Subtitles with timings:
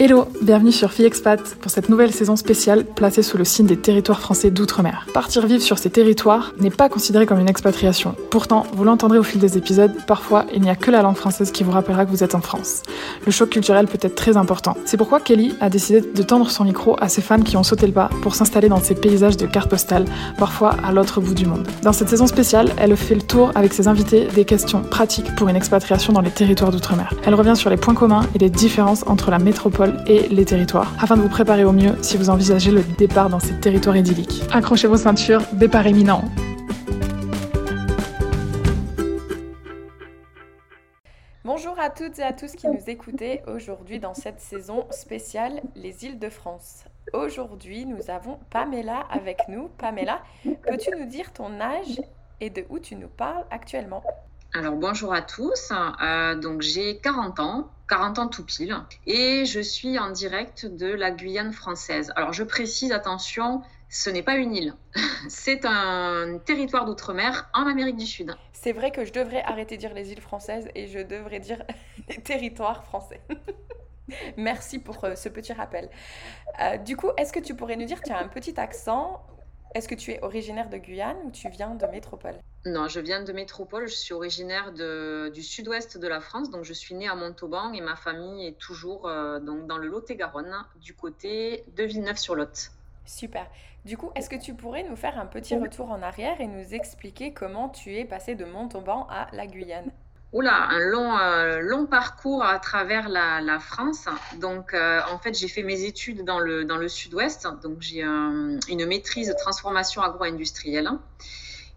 [0.00, 3.76] Hello, bienvenue sur Fille Expat pour cette nouvelle saison spéciale placée sous le signe des
[3.76, 5.08] territoires français d'outre-mer.
[5.12, 8.14] Partir vivre sur ces territoires n'est pas considéré comme une expatriation.
[8.30, 11.50] Pourtant, vous l'entendrez au fil des épisodes, parfois il n'y a que la langue française
[11.50, 12.84] qui vous rappellera que vous êtes en France.
[13.26, 14.76] Le choc culturel peut être très important.
[14.84, 17.88] C'est pourquoi Kelly a décidé de tendre son micro à ces femmes qui ont sauté
[17.88, 20.04] le pas pour s'installer dans ces paysages de cartes postales,
[20.38, 21.66] parfois à l'autre bout du monde.
[21.82, 25.48] Dans cette saison spéciale, elle fait le tour avec ses invités des questions pratiques pour
[25.48, 27.12] une expatriation dans les territoires d'outre-mer.
[27.26, 30.92] Elle revient sur les points communs et les différences entre la métropole et les territoires,
[31.00, 34.42] afin de vous préparer au mieux si vous envisagez le départ dans ces territoires idylliques.
[34.52, 36.24] Accrochez vos ceintures, départ imminent.
[41.44, 46.04] Bonjour à toutes et à tous qui nous écoutez aujourd'hui dans cette saison spéciale Les
[46.04, 46.84] îles de France.
[47.12, 49.68] Aujourd'hui, nous avons Pamela avec nous.
[49.78, 52.00] Pamela, peux-tu nous dire ton âge
[52.40, 54.02] et de où tu nous parles actuellement?
[54.54, 59.60] Alors bonjour à tous, euh, donc j'ai 40 ans, 40 ans tout pile, et je
[59.60, 62.12] suis en direct de la Guyane française.
[62.16, 64.74] Alors je précise, attention, ce n'est pas une île,
[65.28, 68.36] c'est un territoire d'outre-mer en Amérique du Sud.
[68.52, 71.62] C'est vrai que je devrais arrêter de dire les îles françaises et je devrais dire
[72.08, 73.20] les territoires français.
[74.36, 75.88] Merci pour euh, ce petit rappel.
[76.60, 79.22] Euh, du coup, est-ce que tu pourrais nous dire, tu as un petit accent?
[79.74, 82.38] Est-ce que tu es originaire de Guyane ou tu viens de métropole?
[82.66, 83.86] Non, je viens de métropole.
[83.88, 86.50] Je suis originaire du sud-ouest de la France.
[86.50, 89.88] Donc, je suis née à Montauban et ma famille est toujours euh, donc, dans le
[89.88, 92.70] Lot-et-Garonne, du côté de Villeneuve-sur-Lot.
[93.04, 93.46] Super.
[93.84, 96.74] Du coup, est-ce que tu pourrais nous faire un petit retour en arrière et nous
[96.74, 99.90] expliquer comment tu es passé de Montauban à la Guyane?
[100.34, 104.06] Oula, un long, euh, long parcours à travers la, France.
[104.40, 107.48] Donc, euh, en fait, j'ai fait mes études dans le, dans le sud-ouest.
[107.62, 110.90] Donc, j'ai une maîtrise de transformation agro-industrielle.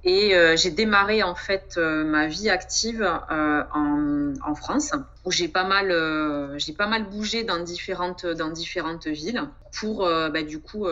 [0.03, 4.93] Et euh, j'ai démarré, en fait, ma vie active en, en, France,
[5.25, 10.43] où j'ai pas, mal, j'ai pas mal bougé dans différentes, dans différentes villes pour, bah,
[10.43, 10.87] du coup,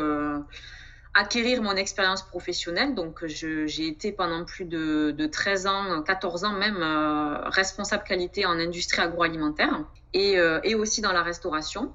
[1.14, 2.96] acquérir mon expérience professionnelle.
[2.96, 8.60] Donc, j'ai été pendant plus de, 13 ans, 14 ans même, euh, responsable qualité en
[8.60, 11.92] industrie agroalimentaire et, euh, et, aussi dans la restauration.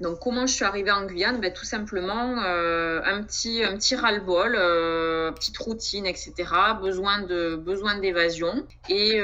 [0.00, 1.40] Donc, comment je suis arrivée en Guyane?
[1.40, 4.52] Ben, Tout simplement, euh, un petit, un petit ras-le-bol,
[5.34, 6.32] petite routine, etc.
[6.80, 8.66] Besoin de besoin d'évasion.
[8.88, 9.20] Et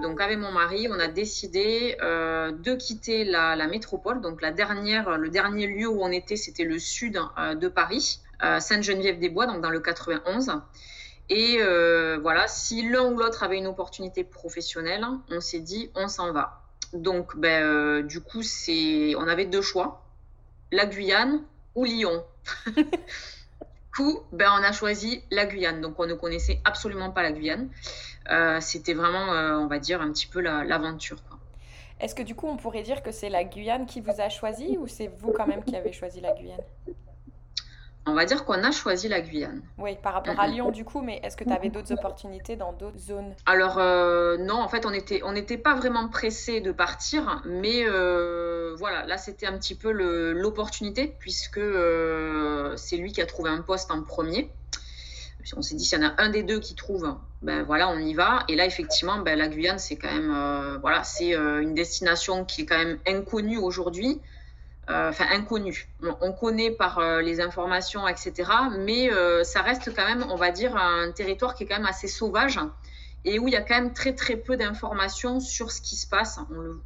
[0.00, 4.20] donc, avec mon mari, on a décidé de quitter la, la, métropole.
[4.22, 7.20] Donc, la dernière, le dernier lieu où on était, c'était le sud
[7.54, 8.20] de Paris.
[8.40, 10.62] Sainte-Geneviève-des-Bois, donc dans le 91.
[11.28, 16.08] Et euh, voilà, si l'un ou l'autre avait une opportunité professionnelle, on s'est dit on
[16.08, 16.62] s'en va.
[16.92, 20.05] Donc, ben, euh, du coup, on avait deux choix
[20.72, 21.42] la Guyane
[21.74, 22.24] ou Lyon.
[23.96, 25.80] coup, ben, on a choisi la Guyane.
[25.80, 27.70] Donc, on ne connaissait absolument pas la Guyane.
[28.30, 29.30] Euh, c'était vraiment,
[29.62, 31.18] on va dire, un petit peu l'aventure.
[31.98, 34.76] Est-ce que du coup, on pourrait dire que c'est la Guyane qui vous a choisi
[34.78, 36.60] ou c'est vous quand même qui avez choisi la Guyane?
[38.06, 39.62] On va dire qu'on a choisi la Guyane.
[39.78, 42.72] Oui, par rapport à Lyon du coup, mais est-ce que tu avais d'autres opportunités dans
[42.72, 43.34] d'autres zones?
[43.46, 47.84] Alors euh, non, en fait on n'était on n'était pas vraiment pressé de partir, mais
[47.84, 53.50] euh, voilà, là c'était un petit peu l'opportunité puisque euh, c'est lui qui a trouvé
[53.50, 54.50] un poste en premier.
[55.56, 57.98] On s'est dit s'il y en a un des deux qui trouve, ben voilà, on
[57.98, 58.44] y va.
[58.48, 62.66] Et là effectivement, ben, la Guyane c'est quand même voilà, c'est une destination qui est
[62.66, 64.20] quand même inconnue aujourd'hui.
[64.88, 65.88] Euh, enfin inconnu.
[66.20, 68.44] On connaît par euh, les informations, etc.
[68.78, 71.86] Mais euh, ça reste quand même, on va dire, un territoire qui est quand même
[71.86, 72.60] assez sauvage
[73.24, 76.06] et où il y a quand même très très peu d'informations sur ce qui se
[76.06, 76.38] passe.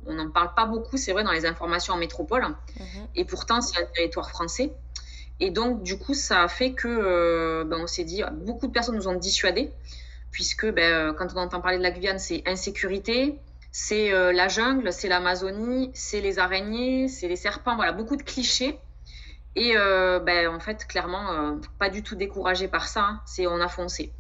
[0.07, 2.43] On n'en parle pas beaucoup, c'est vrai, dans les informations en métropole.
[2.43, 3.07] Mhm.
[3.17, 4.73] Et pourtant, c'est un territoire français.
[5.39, 8.97] Et donc, du coup, ça a fait que, ben, on s'est dit, beaucoup de personnes
[8.97, 9.71] nous ont dissuadés,
[10.31, 13.39] puisque ben, quand on entend parler de la Guyane, c'est insécurité,
[13.73, 18.23] c'est euh, la jungle, c'est l'Amazonie, c'est les araignées, c'est les serpents, voilà, beaucoup de
[18.23, 18.79] clichés.
[19.57, 23.21] Et euh, ben, en fait, clairement, euh, pas du tout découragé par ça, hein.
[23.27, 24.13] c'est on a foncé.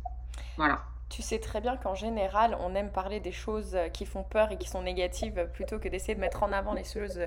[0.56, 0.82] Voilà.
[1.08, 4.58] Tu sais très bien qu'en général, on aime parler des choses qui font peur et
[4.58, 7.20] qui sont négatives plutôt que d'essayer de mettre en avant les choses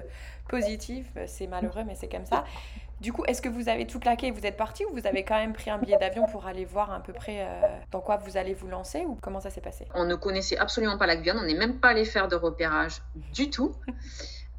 [0.47, 1.07] positives.
[1.27, 2.45] C'est malheureux, mais c'est comme ça.
[3.03, 5.25] Du coup, est-ce que vous avez tout claqué et vous êtes parti ou vous avez
[5.25, 7.61] quand même pris un billet d'avion pour aller voir à peu près euh,
[7.91, 9.85] dans quoi vous allez vous lancer ou comment ça s'est passé?
[9.93, 13.01] On ne connaissait absolument pas la Guyane, on n'est même pas allé faire de repérage
[13.33, 13.75] du tout.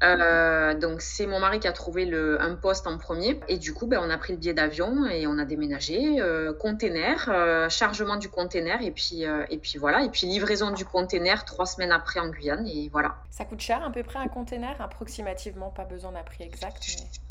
[0.03, 3.39] Euh, donc c'est mon mari qui a trouvé le, un poste en premier.
[3.47, 6.53] Et du coup ben, on a pris le billet d'avion et on a déménagé euh,
[6.53, 10.03] container euh, chargement du container et puis et puis voilà.
[10.03, 13.15] Et puis livraison du container trois semaines après en Guyane et voilà.
[13.29, 15.69] Ça coûte cher à peu près un container approximativement?
[15.69, 16.83] Pas besoin d'un prix exact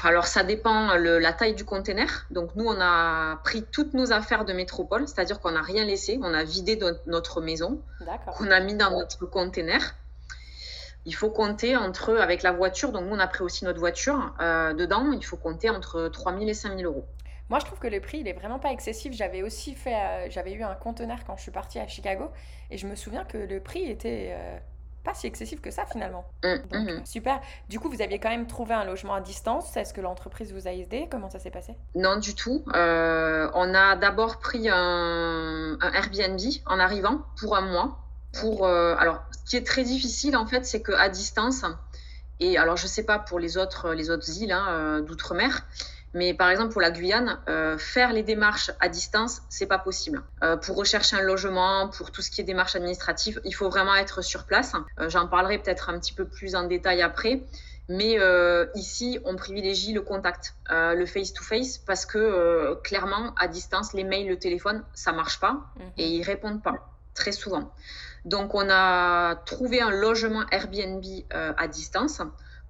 [0.03, 2.27] alors ça dépend le, la taille du container.
[2.31, 5.63] Donc nous on a pris toutes nos affaires de métropole c'est à dire qu'on n'a
[5.63, 6.19] rien laissé.
[6.23, 7.81] On a vidé notre maison
[8.37, 9.95] qu'on a mis dans notre container
[11.07, 14.35] il faut compter entre, avec la voiture, donc nous on a pris aussi notre voiture,
[14.41, 17.07] dedans, il faut compter entre 3 000 et 5 000 euros.
[17.51, 19.13] Moi, je trouve que le prix, il est vraiment pas excessif.
[19.13, 22.31] J'avais aussi fait, euh, j'avais eu un conteneur quand je suis partie à Chicago,
[22.71, 24.59] et je me souviens que le prix était euh,
[25.05, 26.25] pas si excessif que ça finalement.
[26.43, 26.87] Mmh, mmh.
[26.87, 27.41] Donc, super.
[27.69, 29.77] Du coup, vous aviez quand même trouvé un logement à distance.
[29.77, 31.07] Est-ce que l'entreprise vous a aidé?
[31.11, 31.77] Comment ça s'est passé?
[31.95, 32.65] Non, du tout.
[32.75, 37.99] Euh, on a d'abord pris un, un, Airbnb en arrivant pour un mois.
[38.41, 41.65] Pour, alors, ce qui est très difficile en fait, c'est qu'à distance,
[42.41, 45.65] et alors je sais pas pour les autres, les autres îles hein, d'outre-mer,
[46.15, 50.23] mais par exemple, pour la Guyane, euh, faire les démarches à distance, c'est pas possible.
[50.43, 53.97] Euh, pour rechercher un logement, pour tout ce qui est démarches administratives, il faut vraiment
[53.97, 54.75] être sur place.
[55.01, 57.43] Euh, j'en parlerai peut-être un petit peu plus en détail après.
[57.91, 58.17] Mais
[58.75, 64.39] ici, on privilégie le contact, le face-to-face, parce que clairement, à distance, les mails, le
[64.39, 65.93] téléphone, ça marche pas mhm.
[65.99, 67.75] et ils répondent pas très souvent.
[68.25, 72.23] Donc, on a trouvé un logement Airbnb à distance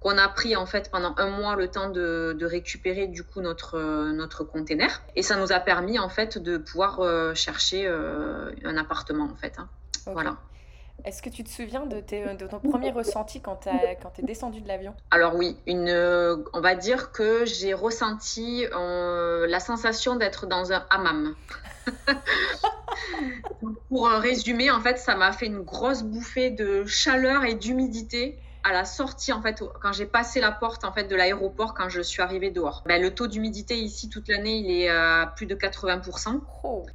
[0.05, 4.11] qu'on a pris en fait pendant un mois le temps de, récupérer du coup notre
[4.11, 8.77] notre container et ça nous a permis en fait de pouvoir euh, chercher euh, un
[8.77, 9.55] appartement en fait.
[9.57, 9.67] Hein.
[10.05, 10.37] Voilà.
[11.05, 14.67] Est-ce que tu te souviens de, de ton premier ressenti quand tu es descendu de
[14.67, 14.93] l'avion?
[15.09, 15.89] Alors oui, une,
[16.53, 21.35] on va dire que j'ai ressenti euh, la sensation d'être dans un hammam.
[23.89, 28.73] Pour résumer, en fait, ça m'a fait une grosse bouffée de chaleur et d'humidité à
[28.73, 32.01] la sortie, en fait, quand j'ai passé la porte en fait de l'aéroport, quand je
[32.01, 32.83] suis arrivée dehors.
[32.87, 36.41] Ben, le taux d'humidité ici toute l'année, il est à plus de 80%.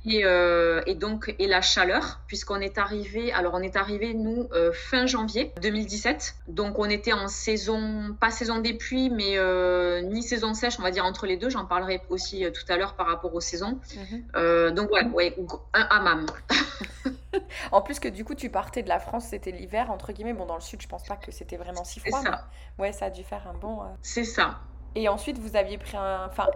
[0.05, 4.49] Et, euh, et, donc, et la chaleur, puisqu'on est arrivé, alors on est arrivé nous
[4.53, 6.35] euh, fin janvier 2017.
[6.49, 10.83] Donc on était en saison, pas saison des pluies, mais euh, ni saison sèche, on
[10.83, 11.51] va dire entre les deux.
[11.51, 13.79] J'en parlerai aussi tout à l'heure par rapport aux saisons.
[13.95, 14.75] Mhm.
[14.75, 15.37] donc ouais, ouais,
[15.73, 16.27] un hammam.
[17.73, 20.33] en plus que du coup tu partais de la France, c'était l'hiver entre guillemets.
[20.33, 22.21] Bon dans le sud, je pense pas que c'était vraiment si froid.
[22.23, 22.49] Ça.
[22.79, 23.83] ouais, ça a dû faire un bon.
[23.83, 23.87] Euh.
[24.03, 24.59] C'est ça.
[24.95, 26.27] Et ensuite vous aviez pris un.
[26.27, 26.47] Enfin,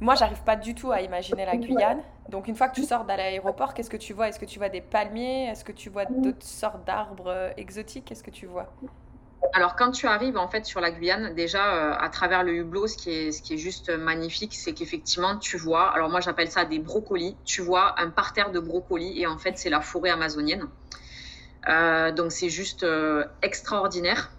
[0.00, 2.02] moi j'arrive pas du tout à imaginer la Guyane.
[2.28, 4.28] Donc une fois que tu sors de l'aéroport, qu'est-ce que tu vois?
[4.28, 5.48] Est-ce que tu vois des palmiers?
[5.48, 8.06] Est-ce que tu vois d'autres sortes d'arbres euh, exotiques?
[8.06, 8.72] Qu'est-ce que tu vois?
[9.52, 12.86] Alors, quand tu arrives en fait sur la Guyane, déjà euh, à travers le hublot,
[12.86, 16.50] ce qui est, ce qui est juste magnifique, c'est qu'effectivement tu vois, alors moi j'appelle
[16.50, 20.10] ça des brocolis, tu vois un parterre de brocolis et en fait c'est la forêt
[20.10, 20.68] amazonienne.
[21.68, 24.30] Euh, donc c'est juste euh, extraordinaire.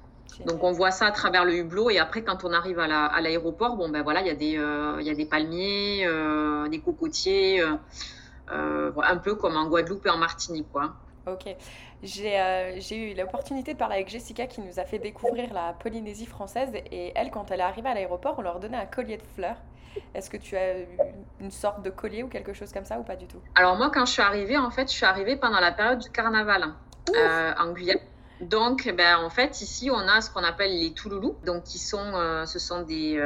[0.45, 3.75] Donc on voit ça à travers le hublot et après quand on arrive à l'aéroport,
[3.75, 4.57] bon ben voilà, il y, a des,
[4.99, 6.07] il y a des palmiers,
[6.69, 7.61] des cocotiers,
[8.49, 10.93] un peu comme en Guadeloupe et en Martinique quoi.
[11.27, 11.47] Ok.
[12.01, 16.25] Euh, j'ai eu l'opportunité de parler avec Jessica qui nous a fait découvrir la Polynésie
[16.25, 19.23] française et elle, quand elle est arrivée à l'aéroport, on leur donnait un collier de
[19.35, 19.57] fleurs.
[20.15, 20.87] Est-ce que tu as eu
[21.41, 23.41] une sorte de collier ou quelque chose comme ça ou pas du tout?
[23.55, 26.09] Alors moi, quand je suis arrivée, en fait, je suis arrivée pendant la période du
[26.09, 26.73] carnaval
[27.15, 27.99] euh, en Guyane.
[28.41, 31.35] Donc, ben, en fait, ici, on a ce qu'on appelle les Touloulous.
[31.45, 33.17] Donc, qui sont, euh, ce sont des,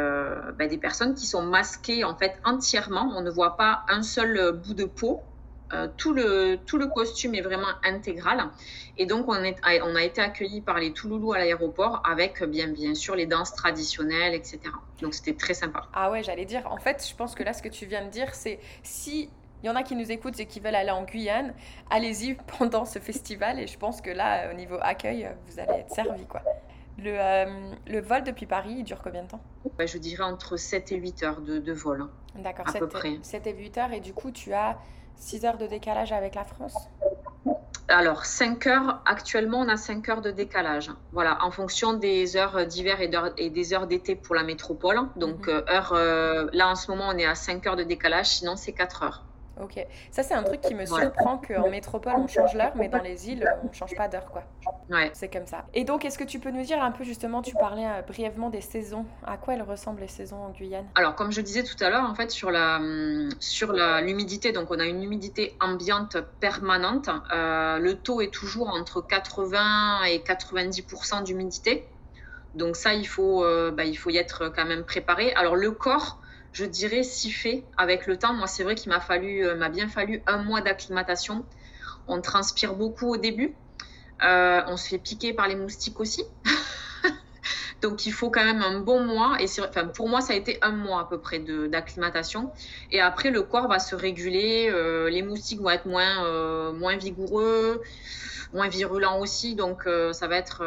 [0.57, 3.11] ben, des personnes qui sont masquées en fait entièrement.
[3.15, 5.21] On ne voit pas un seul bout de peau.
[5.73, 8.49] Euh, tout, le, tout le costume est vraiment intégral.
[8.97, 12.67] Et donc, on, est, on a été accueillis par les Touloulous à l'aéroport avec, bien,
[12.67, 14.59] bien sûr, les danses traditionnelles, etc.
[15.01, 15.87] Donc, c'était très sympa.
[15.93, 18.11] Ah ouais, j'allais dire, en fait, je pense que là, ce que tu viens de
[18.11, 19.29] dire, c'est si
[19.63, 21.53] il y en a qui nous écoutent et qui veulent aller en Guyane,
[21.89, 23.59] allez-y pendant ce festival.
[23.59, 26.41] Et je pense que là, au niveau accueil, vous allez être servi, quoi.
[26.99, 29.41] Le, euh, le, vol depuis Paris, il dure combien de temps?
[29.79, 32.01] Je dirais entre 7 et 8 heures de, de vol.
[32.01, 32.83] Hein, D'accord, 7,
[33.23, 33.93] 7, et 8 heures.
[33.93, 34.77] Et du coup, tu as
[35.15, 36.75] 6 heures de décalage avec la France?
[37.87, 40.91] Alors, 5 heures, actuellement, on a 5 heures de décalage.
[41.13, 44.99] Voilà, en fonction des heures d'hiver et, des heures d'été pour la métropole.
[45.15, 45.53] Donc, mhm.
[45.53, 48.55] euh, heure, euh, là, en ce moment, on est à 5 heures de décalage, sinon,
[48.55, 49.23] c'est 4 heures.
[49.61, 49.85] Ok.
[50.11, 53.29] Ça, c'est un truc qui me surprend qu'en métropole, on change l'heure, mais dans les
[53.29, 54.43] îles, on ne change pas d'heure, quoi.
[54.89, 55.11] Ouais.
[55.13, 55.65] C'est comme ça.
[55.73, 58.49] Et donc, est-ce que tu peux nous dire un peu, justement, tu parlais euh, brièvement
[58.49, 59.05] des saisons.
[59.25, 60.87] À quoi elles ressemblent, les saisons en Guyane?
[60.95, 64.71] Alors, comme je disais tout à l'heure, en fait, sur la hum, sur l'humidité, donc
[64.71, 67.09] on a une humidité ambiante permanente.
[67.31, 71.87] Euh, le taux est toujours entre 80 et 90% d'humidité.
[72.55, 75.33] Donc ça, il faut, euh, bah, il faut y être quand même préparé.
[75.33, 76.19] Alors, le corps
[76.53, 78.33] je dirais, si fait avec le temps.
[78.33, 81.45] Moi, c'est vrai qu'il m'a fallu, euh, m'a bien fallu un mois d'acclimatation.
[82.07, 83.55] On transpire beaucoup au début.
[84.23, 86.23] Euh, on se fait piquer par les moustiques aussi.
[87.81, 89.37] Donc, il faut quand même un bon mois.
[89.41, 89.47] Et
[89.93, 92.51] pour moi, ça a été un mois à peu près d'acclimatation.
[92.91, 94.69] Et après, le corps va se réguler.
[94.71, 97.81] Euh, les moustiques vont être moins, moins vigoureux,
[98.53, 99.55] moins virulents aussi.
[99.55, 100.63] Donc, ça va être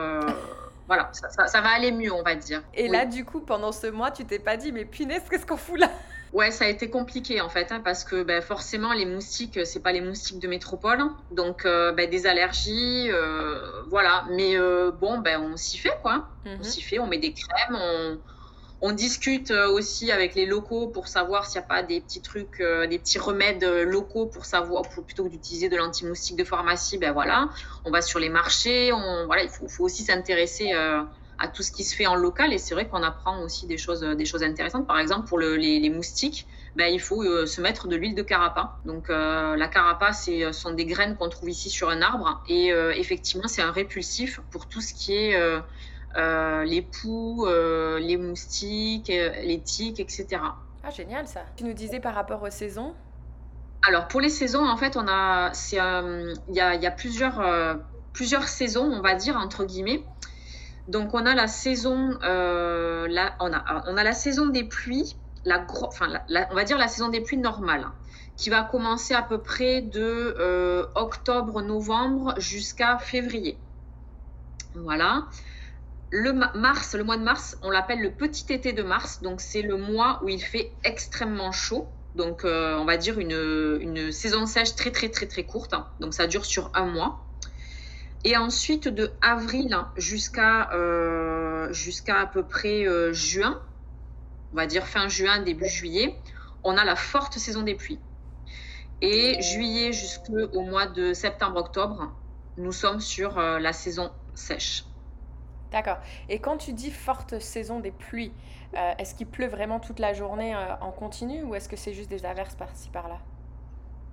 [0.86, 2.62] voilà, ça, va aller mieux, on va dire.
[2.74, 5.56] Et là, du coup, pendant ce mois, tu t'es pas dit, mais punaise, qu'est-ce qu'on
[5.56, 5.90] fout là?
[6.32, 9.80] Ouais, ça a été compliqué en fait, hein, parce que ben, forcément les moustiques, c'est
[9.82, 14.24] pas les moustiques de métropole, donc euh, ben, des allergies, euh, voilà.
[14.30, 16.62] Mais euh, bon, ben on s'y fait quoi, on Mhm.
[16.64, 18.20] s'y fait, on met des crèmes, on,
[18.80, 22.60] on discute aussi avec les locaux pour savoir s'il n'y a pas des petits trucs,
[22.60, 27.12] euh, des petits remèdes locaux pour savoir, plutôt que d'utiliser de l'anti-moustique de pharmacie, ben
[27.12, 27.48] voilà,
[27.84, 31.02] on va sur les marchés, on, voilà, il faut, aussi s'intéresser euh,
[31.38, 33.78] à tout ce qui se fait en local et c'est vrai qu'on apprend aussi des
[33.78, 34.86] choses, des choses intéressantes.
[34.86, 38.22] Par exemple, pour le- les, moustiques, ben, il faut euh, se mettre de l'huile de
[38.22, 38.78] carapa.
[38.84, 42.72] Donc euh, la carapa, ce sont des graines qu'on trouve ici sur un arbre et
[42.72, 45.60] euh, effectivement, c'est un répulsif pour tout ce qui est euh, euh,
[46.64, 50.42] les poux, euh, les moustiques, euh, les tiques, etc.
[50.82, 51.44] Ah, génial ça.
[51.56, 52.94] Tu nous disais par rapport aux saisons?
[53.82, 56.90] Alors pour les saisons, en fait, on a, euh, il y a, il y a
[56.90, 57.74] plusieurs, euh,
[58.12, 60.04] plusieurs saisons, on va dire entre guillemets.
[60.88, 65.16] Donc on a la saison, euh, la- on a, on a la saison des pluies,
[65.44, 67.94] la, gro- enfin, la- la- on va dire la saison des pluies normale, hein,
[68.36, 73.58] qui va commencer à peu près de euh, octobre-novembre jusqu'à février.
[74.74, 75.24] Voilà.
[76.10, 79.22] Le ma- mars, le mois de mars, on l'appelle le petit été de mars.
[79.22, 81.92] Donc c'est le mois où il fait extrêmement chaud.
[82.14, 85.74] Donc euh, on va dire une, saison sèche très très très très courte.
[85.74, 85.88] hein.
[86.00, 87.26] Donc ça dure sur un mois.
[88.24, 91.72] Et ensuite de avril jusqu'à euh,
[92.08, 93.62] à peu près euh, juin,
[94.52, 96.20] on va dire fin juin, début juillet,
[96.64, 98.00] on a la forte saison des pluies.
[99.00, 102.16] Et juillet jusqu'au mois de septembre-octobre,
[102.56, 104.95] nous sommes sur la saison sèche.
[105.76, 105.98] D'accord.
[106.28, 108.34] Et quand tu dis forte saison des pluies,
[108.76, 111.92] euh, est-ce qu'il pleut vraiment toute la journée euh, en continu ou est-ce que c'est
[111.92, 113.20] juste des averses par-ci par-là?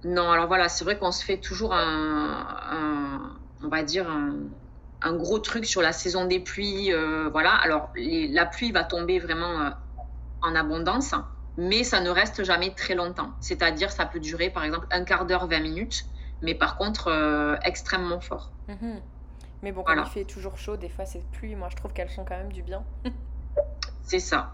[0.03, 4.49] Non, alors voilà, c'est vrai qu'on se fait toujours un, un- on va dire un,
[5.01, 6.91] un gros truc sur la saison des pluies.
[6.91, 9.71] euh, voilà, alors les- la pluie va tomber vraiment
[10.41, 11.15] en abondance,
[11.57, 13.35] mais ça ne reste jamais très longtemps.
[13.41, 16.05] C'est-à-dire, ça peut durer par exemple un quart d'heure, 20 minutes,
[16.41, 17.09] mais par contre
[17.63, 18.53] extrêmement fort.
[18.67, 19.03] Mhm.
[19.63, 20.03] Mais bon, Voilà.
[20.05, 22.51] il fait toujours chaud, des fois ces pluies, moi je trouve qu'elles font quand même
[22.51, 22.83] du bien.
[24.03, 24.51] C'est ça.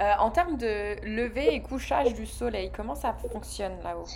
[0.00, 4.06] Euh, en termes de lever et couchage du soleil, comment ça fonctionne là-haut?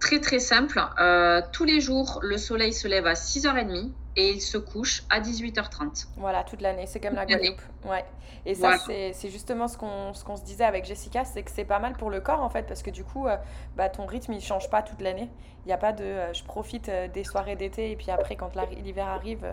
[0.00, 0.78] Très très simple.
[1.00, 5.20] Euh, tous les jours, le soleil se lève à 6h30 et il se couche à
[5.20, 6.08] 18h30.
[6.16, 7.24] Voilà, toute l'année, c'est comme la.
[7.26, 7.60] Guadeloupe.
[7.86, 8.04] Ouais.
[8.46, 9.12] Et ça, Voilà.
[9.14, 12.20] c'est justement ce qu'on se disait avec Jessica, c'est que c'est pas mal pour le
[12.20, 13.36] corps en fait, parce que du coup, euh,
[13.76, 15.30] bah, ton rythme il change pas toute l'année.
[15.64, 18.50] Il n'y a pas de euh, je profite des soirées d'été et puis après, quand
[18.82, 19.46] l'hiver arrive,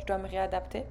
[0.00, 0.84] je dois me réadapter.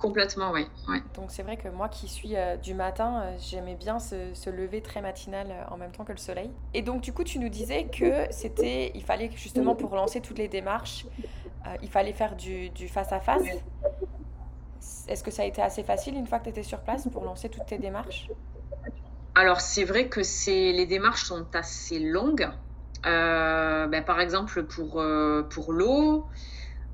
[0.00, 0.66] Complètement, oui.
[0.88, 1.02] Ouais.
[1.14, 4.48] Donc c'est vrai que moi qui suis euh, du matin, euh, j'aimais bien ce, ce
[4.48, 6.50] lever très matinal euh, en même temps que le soleil.
[6.72, 10.38] Et donc du coup, tu nous disais que c'était, il fallait justement pour lancer toutes
[10.38, 11.06] les démarches,
[11.82, 13.42] il fallait faire du, du face à face.
[15.06, 17.24] Est-ce que ça a été assez facile une fois que tu étais sur place pour
[17.24, 18.28] lancer toutes tes démarches?
[19.34, 22.48] Alors, c'est vrai que c'est, les démarches sont assez longues.
[23.04, 25.02] Ben, par exemple, pour,
[25.50, 26.26] pour l'eau,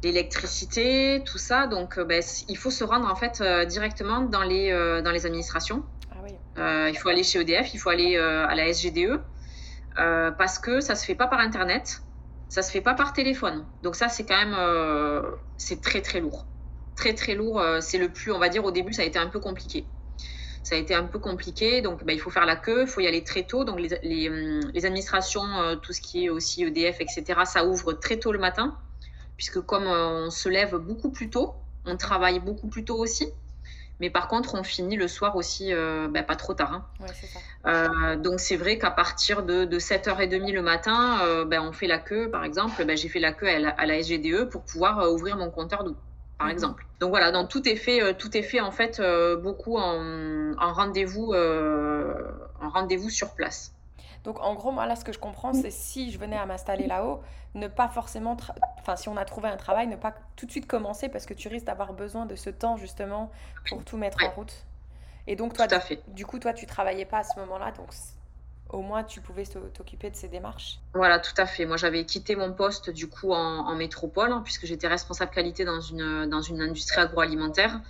[0.03, 1.67] l'électricité, tout ça.
[1.67, 5.11] Donc, euh, ben, il faut se rendre en fait euh, directement dans les, euh, dans
[5.11, 5.85] les administrations.
[6.11, 6.33] Ah oui.
[6.91, 9.21] Il faut aller chez EDF, il faut aller à la SGDE
[9.95, 12.01] parce que ça se fait pas par Internet,
[12.49, 13.67] ça se fait pas par téléphone.
[13.83, 14.57] Donc ça, c'est quand même,
[15.59, 16.47] c'est très très lourd,
[16.97, 17.63] très très lourd.
[17.81, 19.87] c'est le plus, on va dire, au début, ça a été un peu compliqué.
[20.67, 23.01] Ça a été un peu compliqué, donc ben, il faut faire la queue, il faut
[23.01, 23.63] y aller très tôt.
[23.63, 27.65] Donc les, les, hum, les administrations, euh, tout ce qui est aussi EDF, etc., ça
[27.65, 28.77] ouvre très tôt le matin,
[29.37, 33.33] puisque comme euh, on se lève beaucoup plus tôt, on travaille beaucoup plus tôt aussi.
[34.01, 36.73] Mais par contre, on finit le soir aussi, euh, ben, pas trop tard.
[36.73, 36.87] hein.
[37.01, 37.41] Ouais, c'est ça.
[37.67, 41.87] Euh, donc c'est vrai qu'à partir de, de 7h30 le matin, euh, ben, on fait
[41.87, 42.85] la queue, par exemple.
[42.85, 45.85] Ben, j'ai fait la queue à la, à la SGDE pour pouvoir ouvrir mon compteur
[45.85, 45.97] d'eau,
[46.39, 46.53] par Mhm.
[46.53, 46.87] exemple.
[47.01, 49.01] Donc voilà, donc tout est fait, tout est fait en fait
[49.43, 53.76] beaucoup en, en rendez-vous, en rendez-vous sur place.
[54.25, 56.87] Donc en gros, moi là, ce que je comprends, c'est si je venais à m'installer
[56.87, 57.23] là-haut,
[57.55, 58.37] ne pas forcément,
[58.79, 61.35] enfin si on a trouvé un travail, ne pas tout de suite commencer parce que
[61.35, 63.31] tu risques d'avoir besoin de ce temps justement
[63.69, 64.65] pour tout mettre en route.
[65.27, 66.03] Et donc toi, Tout à du, fait.
[66.09, 67.89] du coup, toi, tu travaillais pas à ce moment-là, donc
[68.69, 70.81] au moins tu pouvais t'o- t'occuper de ces démarches?
[70.95, 71.67] Voilà, tout à fait.
[71.67, 75.81] Moi, j'avais quitté mon poste du coup en, métropole, hein, puisque j'étais responsable qualité dans
[75.81, 77.81] une, dans une industrie agroalimentaire.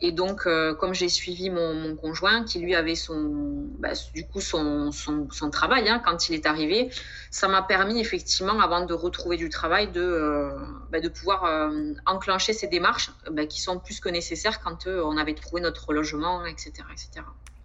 [0.00, 4.40] Et donc, euh, comme j'ai suivi mon, conjoint, qui lui avait son, bah, du coup
[4.40, 6.90] son, son, travail hein, quand il est arrivé,
[7.30, 10.50] ça m'a permis effectivement, avant de retrouver du travail, de, euh,
[10.90, 15.16] bah, de pouvoir euh, enclencher ces démarches bah, qui sont plus que nécessaires quand on
[15.16, 17.24] avait trouvé notre logement, etc., etc.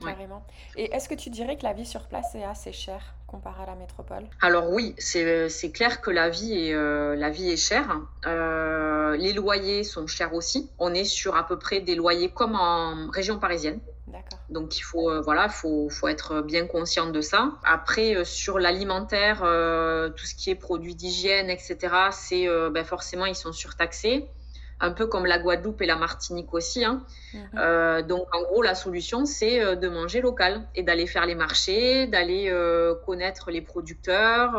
[0.10, 0.44] Carrément.
[0.76, 3.68] Et est-ce que tu dirais que la vie sur place est assez chère comparée à
[3.68, 4.24] la métropole?
[4.42, 8.00] Alors oui, c'est clair que la vie est, euh, la vie est chère.
[8.26, 10.70] Euh, les loyers sont chers aussi.
[10.80, 13.80] On est sur à peu près des loyers comme en région parisienne.
[14.50, 17.52] Donc il faut, euh, voilà, faut, faut, être bien conscient de ça.
[17.64, 21.78] Après, sur l'alimentaire, tout ce qui est produits d'hygiène, etc.,
[22.12, 24.28] c'est ben forcément ils sont surtaxés
[24.82, 26.84] un peu comme la Guadeloupe et la Martinique aussi.
[26.84, 27.04] Hein.
[27.34, 27.42] Mhm.
[27.58, 31.36] Euh, donc, en gros, la solution, c'est euh, de manger local et d'aller faire les
[31.36, 34.52] marchés, d'aller euh, connaître les producteurs.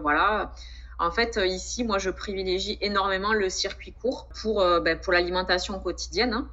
[0.00, 0.52] voilà.
[0.98, 6.32] En fait, ici, moi, je privilégie énormément le circuit court pour, ben, pour l'alimentation quotidienne.
[6.32, 6.48] Hein.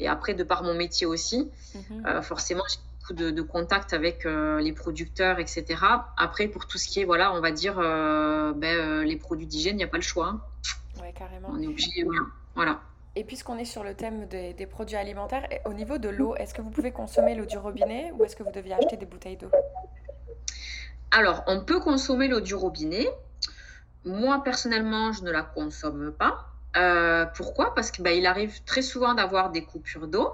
[0.00, 2.22] Et après, de par mon métier aussi, mhm.
[2.22, 5.64] forcément, j'ai beaucoup de, de contacts avec les producteurs, etc.
[6.16, 9.78] Après, pour tout ce qui est, voilà, on va dire, ben, les produits d'hygiène, il
[9.78, 10.28] n'y a pas le choix.
[10.28, 10.40] Hein.
[11.02, 11.48] Oui, carrément.
[11.52, 12.06] On est obligé.
[12.54, 12.80] Voilà.
[13.16, 16.62] Et puisqu'on est sur le thème des, produits alimentaires, au niveau de l'eau, est-ce que
[16.62, 19.50] vous pouvez consommer l'eau du robinet ou est-ce que vous deviez acheter des bouteilles d'eau?
[21.12, 23.06] Alors, on peut consommer l'eau du robinet.
[24.04, 26.46] Moi, personnellement, je ne la consomme pas.
[26.76, 27.72] Euh, pourquoi?
[27.74, 30.32] Parce qu'il bah, arrive très souvent d'avoir des coupures d'eau.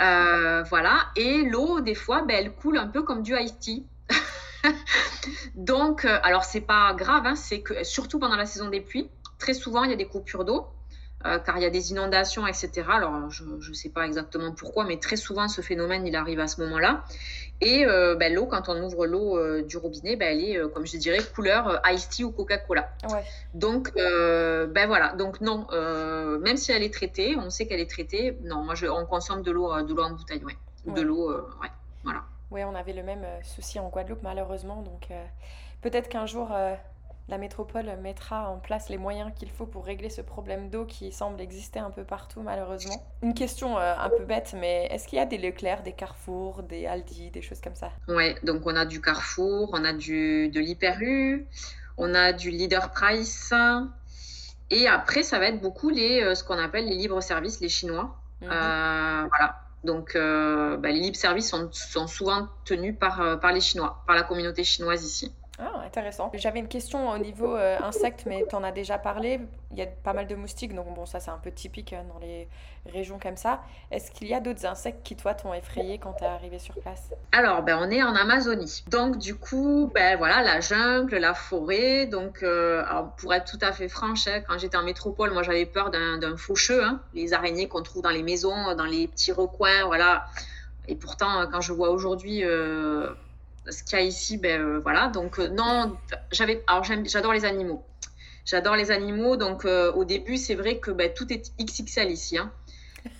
[0.00, 1.10] Euh, voilà.
[1.14, 3.86] Et l'eau, des fois, bah, elle coule un peu comme du Haïti.
[5.54, 9.08] Donc, euh, alors, c'est pas grave, hein, c'est que surtout pendant la saison des pluies,
[9.38, 10.66] très souvent, il y a des coupures d'eau.
[11.26, 12.82] Euh, car il y a des inondations, etc.
[12.90, 16.46] Alors, je ne sais pas exactement pourquoi, mais très souvent, ce phénomène, il arrive à
[16.46, 17.02] ce moment-là.
[17.62, 20.86] Et euh, ben, l'eau, quand on ouvre l'eau euh, du robinet, ben, elle est, comme
[20.86, 22.90] je dirais, couleur Ice Tea ou Coca-Cola.
[23.54, 25.14] Donc, ben voilà.
[25.14, 25.66] Donc, non,
[26.40, 29.42] même si elle est traitée, on sait qu'elle est traitée, non, moi, je, on consomme
[29.42, 30.56] de l'eau de l'eau en bouteille, ouais.
[30.86, 31.70] De l'eau, ouais,
[32.02, 32.24] voilà.
[32.50, 34.82] Oui, on avait le même souci en Guadeloupe, malheureusement.
[34.82, 35.08] Donc,
[35.80, 36.50] peut-être qu'un jour
[37.28, 41.10] la métropole mettra en place les moyens qu'il faut pour régler ce problème d'eau qui
[41.10, 43.02] semble exister un peu partout malheureusement.
[43.22, 46.62] Une question euh, un peu bête, mais est-ce qu'il y a des Leclerc, des Carrefour,
[46.62, 47.90] des Aldi, des choses comme ça?
[48.08, 51.46] Ouais, donc on a du Carrefour, on a du, de l'Hyper-U,
[51.96, 53.54] on a du Leader Price.
[54.70, 57.68] Et après, ça va être beaucoup les, euh, ce qu'on appelle les libres services, les
[57.70, 58.16] Chinois.
[58.42, 58.48] Mhm.
[58.50, 59.60] Euh, voilà.
[59.84, 64.22] Donc, bah, les libres services sont, sont souvent tenus par, par les Chinois, par la
[64.22, 65.30] communauté chinoise ici.
[65.58, 66.32] Ah, intéressant.
[66.34, 69.40] J'avais une question au niveau euh, insectes, mais tu en as déjà parlé.
[69.70, 72.04] Il y a pas mal de moustiques, donc bon, ça c'est un peu typique hein,
[72.12, 72.48] dans les
[72.92, 73.62] régions comme ça.
[73.92, 76.74] Est-ce qu'il y a d'autres insectes qui, toi, t'ont effrayé quand tu es arrivé sur
[76.74, 77.10] place?
[77.30, 78.82] Alors, ben, on est en Amazonie.
[78.88, 82.06] Donc, du coup, ben, voilà, la jungle, la forêt.
[82.06, 82.82] Donc, euh,
[83.16, 86.36] pour être tout à fait franche, hein, quand j'étais en métropole, moi j'avais peur d'un
[86.36, 90.26] faucheux, hein, les araignées qu'on trouve dans les maisons, dans les petits recoins, voilà.
[90.88, 92.42] Et pourtant, quand je vois aujourd'hui.
[92.42, 93.14] Euh,
[93.70, 95.08] ce qu'il y a ici, ben euh, voilà.
[95.08, 95.96] Donc euh, non,
[96.32, 97.84] j'avais, alors j'adore les animaux.
[98.44, 102.38] J'adore les animaux, donc euh, au début, c'est vrai que ben, tout est XXL ici.
[102.38, 102.50] Hein.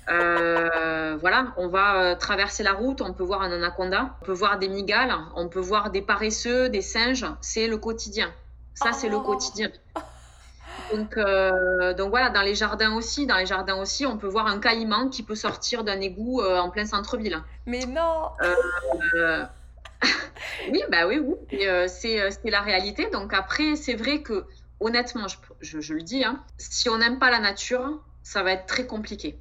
[0.07, 4.68] voilà, on va traverser la route, on peut voir un anaconda, on peut voir des
[4.68, 7.26] migales, on peut voir des paresseux, des singes.
[7.40, 8.30] C'est le quotidien.
[8.74, 9.22] Ça, c'est le oh.
[9.22, 9.70] quotidien.
[10.92, 11.16] Donc,
[11.96, 15.09] donc voilà, dans les jardins aussi, dans les jardins aussi, on peut voir un caïman
[15.09, 17.42] qui peut sortir d'un égout en plein centre-ville.
[17.64, 18.28] Mais non.
[20.70, 21.66] oui, bah oui, oui.
[21.66, 23.09] Euh, c'est la réalité.
[23.11, 24.44] Donc après, c'est vrai que
[24.80, 28.66] honnêtement, je, je, le dis, hein, si on n'aime pas la nature, ça va être
[28.66, 29.38] très compliqué.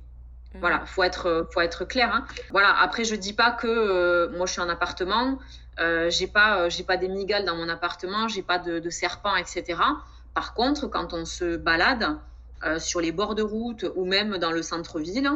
[0.53, 0.59] Mm.
[0.59, 2.13] Voilà, faut être, faut être clair.
[2.13, 2.25] Hein.
[2.51, 2.75] Voilà.
[2.79, 5.39] Après, je dis pas que euh, moi je suis en appartement,
[5.79, 9.35] euh, j'ai pas, j'ai pas des migales dans mon appartement, j'ai pas de, de, serpents,
[9.35, 9.79] etc.
[10.33, 12.17] Par contre, quand on se balade
[12.77, 15.29] sur les bords de route ou même dans le centre-ville,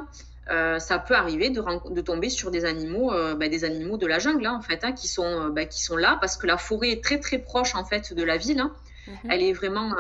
[0.50, 4.08] euh, ça peut arriver de, de, tomber sur des animaux, euh, bah, des animaux de
[4.08, 6.48] la jungle hein, en fait, hein, qui sont, euh, bah, qui sont là parce que
[6.48, 8.60] la forêt est très très proche en fait de la ville.
[8.60, 8.72] Hein.
[9.08, 9.32] Mhm.
[9.32, 9.94] Elle est vraiment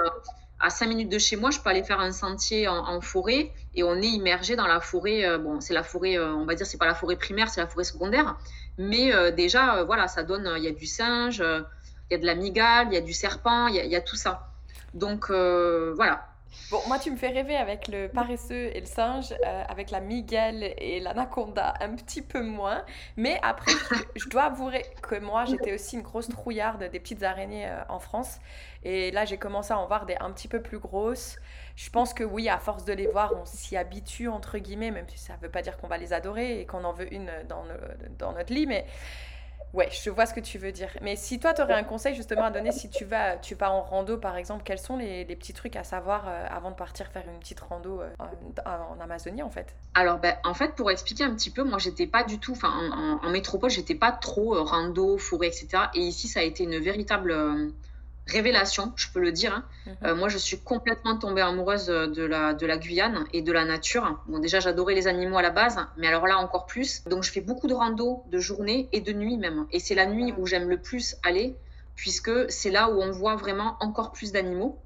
[0.60, 1.52] à 5 minutes de chez moi.
[1.52, 5.38] Je peux aller faire un sentier en, forêt et on est immergé dans la forêt.
[5.38, 7.86] bon, c'est la forêt, on va dire, c'est pas la forêt primaire, c'est la forêt
[7.86, 8.38] secondaire.
[8.78, 10.52] Mais déjà, voilà, ça donne.
[10.58, 13.14] Il y a du singe, il y a de la migale, il y a du
[13.14, 14.50] serpent, il y, y, a tout ça.
[14.94, 16.27] Donc voilà,
[16.70, 20.02] Bon, moi, tu me fais rêver avec le paresseux et le singe, euh, avec la
[20.02, 22.84] migale et l'anaconda, un petit peu moins.
[23.16, 23.72] Mais après,
[24.16, 28.00] je, dois avouer que moi, j'étais aussi une grosse trouillarde des petites araignées euh, en
[28.00, 28.40] France.
[28.84, 31.38] Et là, j'ai commencé à en voir des un petit peu plus grosses.
[31.78, 35.08] Je pense que oui, à force de les voir, on s'y habitue, entre guillemets, même
[35.08, 37.32] si ça ne veut pas dire qu'on va les adorer et qu'on en veut une
[37.48, 37.64] dans,
[38.20, 38.68] dans notre lit.
[38.68, 38.86] Mais
[39.74, 40.90] Ouais, je vois ce que tu veux dire.
[41.02, 43.74] Mais si toi, tu aurais un conseil justement à donner, si tu vas, tu pars
[43.74, 47.08] en rando par exemple, quels sont les, petits trucs à savoir euh, avant de partir
[47.08, 48.10] faire une petite rando euh,
[48.66, 49.76] en, Amazonie en fait?
[49.94, 52.72] Alors, ben, en fait, pour expliquer un petit peu, moi, j'étais pas du tout, enfin,
[52.72, 55.68] en, en, métropole, j'étais pas trop euh, rando, forêt, etc.
[55.94, 57.32] Et ici, ça a été une véritable
[58.28, 59.64] révélation, je peux le dire.
[59.86, 59.96] Hein.
[60.04, 60.18] Mhm.
[60.18, 64.22] moi, je suis complètement tombée amoureuse de la, de la Guyane et de la nature.
[64.28, 67.04] Bon, déjà, j'adorais les animaux à la base, mais alors là, encore plus.
[67.06, 69.66] Donc, je fais beaucoup de rando de journée et de nuit même.
[69.72, 71.56] Et c'est la nuit où j'aime le plus aller,
[71.96, 74.80] puisque c'est là où on voit vraiment encore plus d'animaux,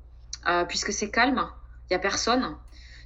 [0.68, 1.48] puisque c'est calme,
[1.90, 2.56] il n'y a personne.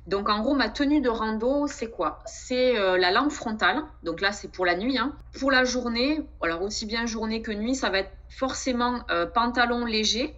[0.08, 2.20] Donc en gros, ma tenue de rando, c'est quoi?
[2.26, 3.84] C'est euh, la lampe frontale.
[4.04, 4.98] Donc là, c'est pour la nuit.
[4.98, 5.14] Hein.
[5.40, 9.86] Pour la journée, alors aussi bien journée que nuit, ça va être forcément euh, pantalon
[9.86, 10.36] léger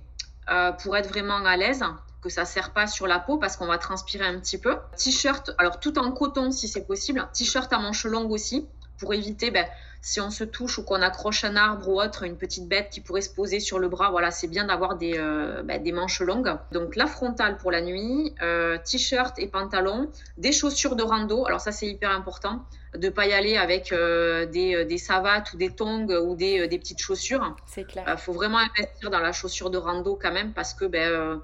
[0.49, 1.83] euh, pour être vraiment à l'aise
[2.21, 4.77] que ça ne sert pas sur la peau parce qu'on va transpirer un petit peu.
[4.97, 7.27] T-shirt, alors tout en coton si c'est possible.
[7.33, 9.65] T-shirt à manches longues aussi pour éviter ben,
[10.01, 13.01] si on se touche ou qu'on accroche un arbre ou autre, une petite bête qui
[13.01, 16.21] pourrait se poser sur le bras, voilà, c'est bien d'avoir des, euh, bah, des manches
[16.21, 16.55] longues.
[16.71, 21.45] Donc la frontale pour la nuit, euh, t-shirt et pantalon, des chaussures de rando.
[21.45, 22.63] Alors ça c'est hyper important
[22.95, 26.79] de pas y aller avec euh, des, des, savates ou des tongs ou des, des
[26.79, 27.55] petites chaussures.
[27.65, 28.05] C'est clair.
[28.07, 31.41] Il faut vraiment investir dans la chaussure de rando quand même parce que ben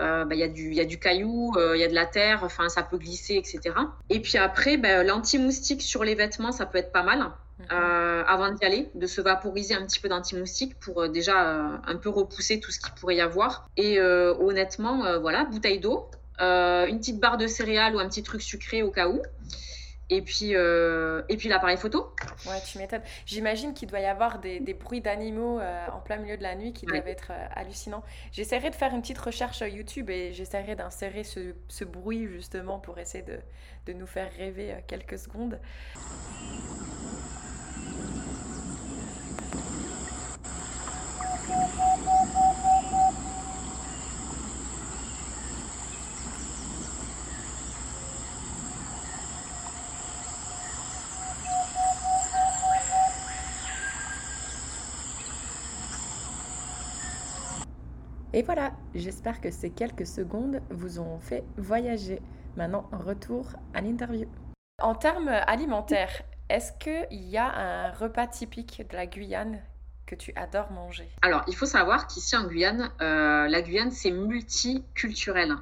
[0.00, 2.40] il bah, y, a du, y a du caillou, il y a de la terre,
[2.42, 3.74] enfin ça peut glisser, etc.
[4.08, 7.30] Et puis après, ben, l'anti-moustique sur les vêtements, ça peut être pas mal.
[7.72, 11.76] Euh, avant d'y aller, de se vaporiser un petit peu d'anti-moustique pour euh, déjà euh,
[11.86, 13.68] un peu repousser tout ce qu'il pourrait y avoir.
[13.76, 18.82] Et honnêtement, voilà, bouteille d'eau, une petite barre de céréales ou un petit truc sucré
[18.82, 19.20] au cas où.
[20.10, 22.12] Et puis, et puis l'appareil photo.
[22.46, 23.02] Ouais, tu m'étonnes.
[23.26, 26.72] J'imagine qu'il doit y avoir des, des bruits d'animaux en plein milieu de la nuit
[26.72, 28.02] qui doivent être hallucinants.
[28.32, 32.98] J'essaierai de faire une petite recherche YouTube et j'essaierai d'insérer ce, ce, bruit justement pour
[32.98, 33.38] essayer de,
[33.86, 35.60] de nous faire rêver quelques secondes.
[58.32, 62.22] Et voilà, j'espère que ces quelques secondes vous ont fait voyager.
[62.56, 64.28] Maintenant, retour à l'interview.
[64.80, 69.60] En termes alimentaires, est-ce qu'il y a un repas typique de la Guyane
[70.06, 71.08] que tu adores manger?
[71.22, 75.56] Alors, il faut savoir qu'ici en Guyane, euh, la Guyane, c'est multiculturel.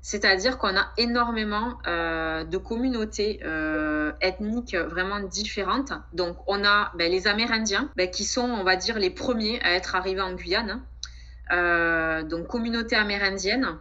[0.00, 5.92] C'est-à-dire qu'on a énormément euh, de communautés euh, ethniques vraiment différentes.
[6.12, 9.72] Donc, on a ben, les Amérindiens, ben, qui sont, on va dire, les premiers à
[9.72, 10.82] être arrivés en Guyane.
[11.52, 13.78] Euh, donc communauté amérindienne.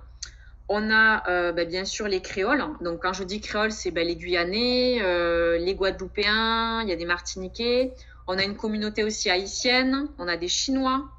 [0.70, 2.64] On a euh, bah, bien sûr les créoles.
[2.82, 6.96] Donc quand je dis créoles, c'est bah, les Guyanais, euh, les Guadeloupéens, il y a
[6.96, 7.94] des Martiniquais.
[8.28, 11.10] On a une communauté aussi haïtienne, on a des Chinois,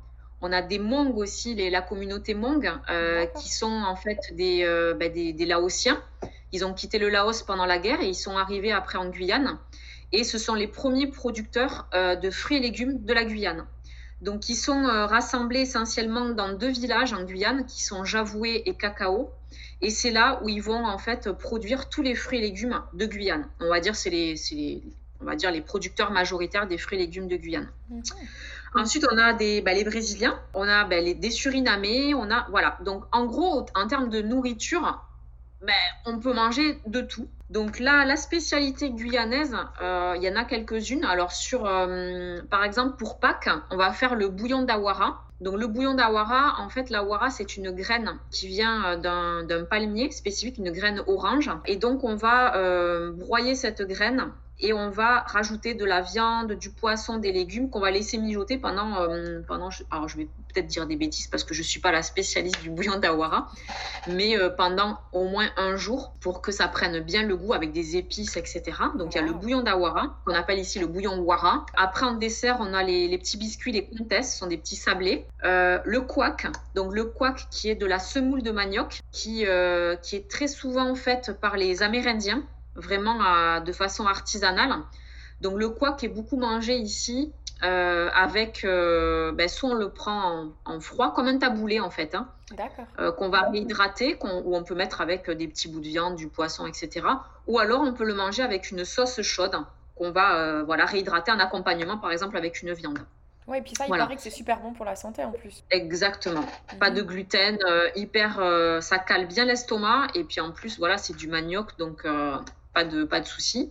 [0.41, 2.71] on a des Mongs aussi, la communauté Mong,
[3.37, 6.03] qui sont en fait bah, des, des, Laotiens.
[6.53, 9.59] Ils ont quitté le Laos pendant la guerre et ils sont arrivés après en Guyane.
[10.13, 13.67] Et ce sont les premiers producteurs de fruits et légumes de la Guyane.
[14.25, 18.75] Donc, ils sont euh, rassemblés essentiellement dans deux villages en Guyane, qui sont Javoué et
[18.75, 19.31] Cacao.
[19.83, 23.05] Et c'est là où ils vont en fait produire tous les fruits et légumes de
[23.05, 23.47] Guyane.
[23.61, 24.83] On va dire c'est les, les,
[25.21, 27.69] on va dire les producteurs majoritaires des fruits et légumes de Guyane.
[27.91, 28.03] Mhm.
[28.77, 32.47] Ensuite, on a des, bah, les Brésiliens, on a bah, les, des Surinamés, on a
[32.49, 32.79] voilà.
[32.83, 35.05] Donc, en gros, en termes de nourriture,
[35.61, 35.75] ben,
[36.07, 37.29] on peut manger de tout.
[37.51, 41.05] Donc là, la spécialité guyanaise, euh, il y en a quelques-unes.
[41.05, 45.23] Alors sur, euh, par exemple, pour Pâques, on va faire le bouillon d'awara.
[45.41, 50.11] Donc le bouillon d'awara, en fait, l'awara, c'est une graine qui vient euh, d'un palmier
[50.11, 51.51] spécifique, une graine orange.
[51.67, 52.55] Et donc on va
[53.13, 57.81] broyer cette graine et on va rajouter de la viande, du poisson, des légumes qu'on
[57.81, 61.55] va laisser mijoter pendant, euh, pendant alors je vais peut-être dire des bêtises parce que
[61.55, 63.49] je ne suis pas la spécialiste du bouillon d'awara,
[64.09, 67.73] mais euh, pendant au moins un jour pour que ça prenne bien le goût avec
[67.73, 68.63] des épices, etc.
[68.97, 71.67] Donc il y a le bouillon d'awara qu'on appelle ici le bouillon wara.
[71.77, 75.27] Après en dessert, on a les, petits biscuits, les comtesses, ce sont des petits sablés.
[75.45, 79.45] Euh, le couac, donc le couac qui est de la semoule de manioc, qui,
[80.03, 82.45] qui est très souvent faite par les Amérindiens
[82.77, 84.75] vraiment de façon artisanale.
[85.41, 87.33] Donc le couac est beaucoup mangé ici
[87.63, 92.15] euh, avec, euh, ben, soit on le prend en, froid comme un taboulé en fait,
[92.15, 92.29] hein,
[92.99, 96.17] euh, qu'on va réhydrater, qu'on, ou on peut mettre avec des petits bouts de viande,
[96.17, 97.07] du poisson, etc.
[97.47, 99.57] Ou alors on peut le manger avec une sauce chaude
[99.97, 102.99] qu'on va voilà réhydrater en accompagnement, par exemple avec une viande.
[103.47, 105.65] Oui, et puis ça, il paraît que c'est super bon pour la santé en plus.
[105.71, 106.45] Exactement.
[106.81, 107.07] Pas de mhm.
[107.07, 107.59] gluten,
[107.95, 110.09] hyper, ça cale bien l'estomac.
[110.15, 112.05] Et puis en plus, voilà, c'est du manioc, donc
[112.75, 113.71] pas de, pas de souci.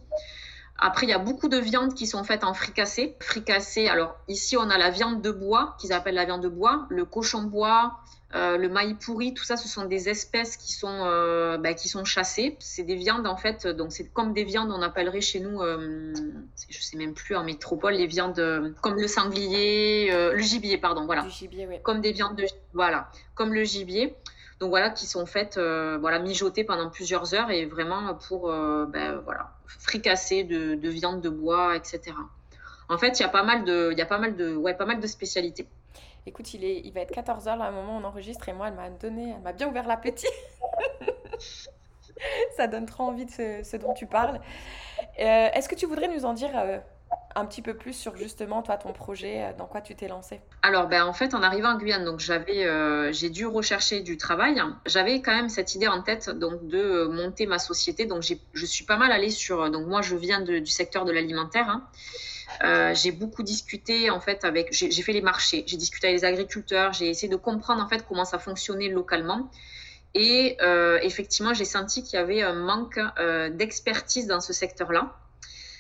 [0.78, 3.16] Après, il y a beaucoup de viandes qui sont faites en fricassé.
[3.20, 6.88] Fricassé, alors ici, on a la viande de bois, qu'ils appellent la viande de bois,
[6.90, 8.00] le cochon bois,
[8.36, 11.88] euh, le maï pourri, tout ça, ce sont des espèces qui sont, euh, bah, qui
[11.88, 12.58] sont chassées.
[12.60, 16.14] C'est des viandes, en fait, donc c'est comme des viandes, on appellerait chez nous, euh,
[16.70, 21.28] je sais même plus en métropole, les viandes comme le sanglier, le gibier, pardon, voilà.
[21.28, 21.76] gibier, oui.
[21.84, 24.16] Comme des viandes de, voilà, comme le gibier.
[24.60, 29.52] Donc voilà, qui sont faites, voilà, mijotées pendant plusieurs heures et vraiment pour, ben, voilà,
[29.68, 32.14] fricasser de, de, viande de bois, etc.
[32.90, 34.74] En fait, il y a pas mal de, il y a pas mal de, ouais,
[34.74, 35.68] pas mal de spécialités.
[36.26, 38.54] Écoute, il, est, il va être 14h là, à un moment où on enregistre et
[38.54, 40.28] moi, elle m'a donné, elle m'a bien ouvert l'appétit.
[42.56, 44.40] Ça donne trop envie de ce, dont tu parles.
[45.20, 46.80] Euh, est-ce que tu voudrais nous en dire euh,
[47.36, 50.42] un petit peu plus sur justement toi ton projet, euh, dans quoi tu t'es lancé?
[50.62, 54.62] Alors ben en fait en arrivant en Guyane, donc j'avais j'ai dû rechercher du travail.
[54.86, 58.06] J'avais quand même cette idée en tête donc de monter ma société.
[58.06, 58.24] Donc
[58.54, 61.70] je suis pas mal allée sur donc moi je viens du secteur de l'alimentaire.
[61.70, 61.88] Hein.
[62.64, 66.26] Euh, j'ai beaucoup discuté en fait avec, j'ai fait les marchés, j'ai discuté avec les
[66.26, 69.50] agriculteurs, j'ai essayé de comprendre en fait comment ça fonctionnait localement.
[70.16, 75.16] Et euh, effectivement, j'ai senti qu'il y avait un manque euh, d'expertise dans ce secteur-là.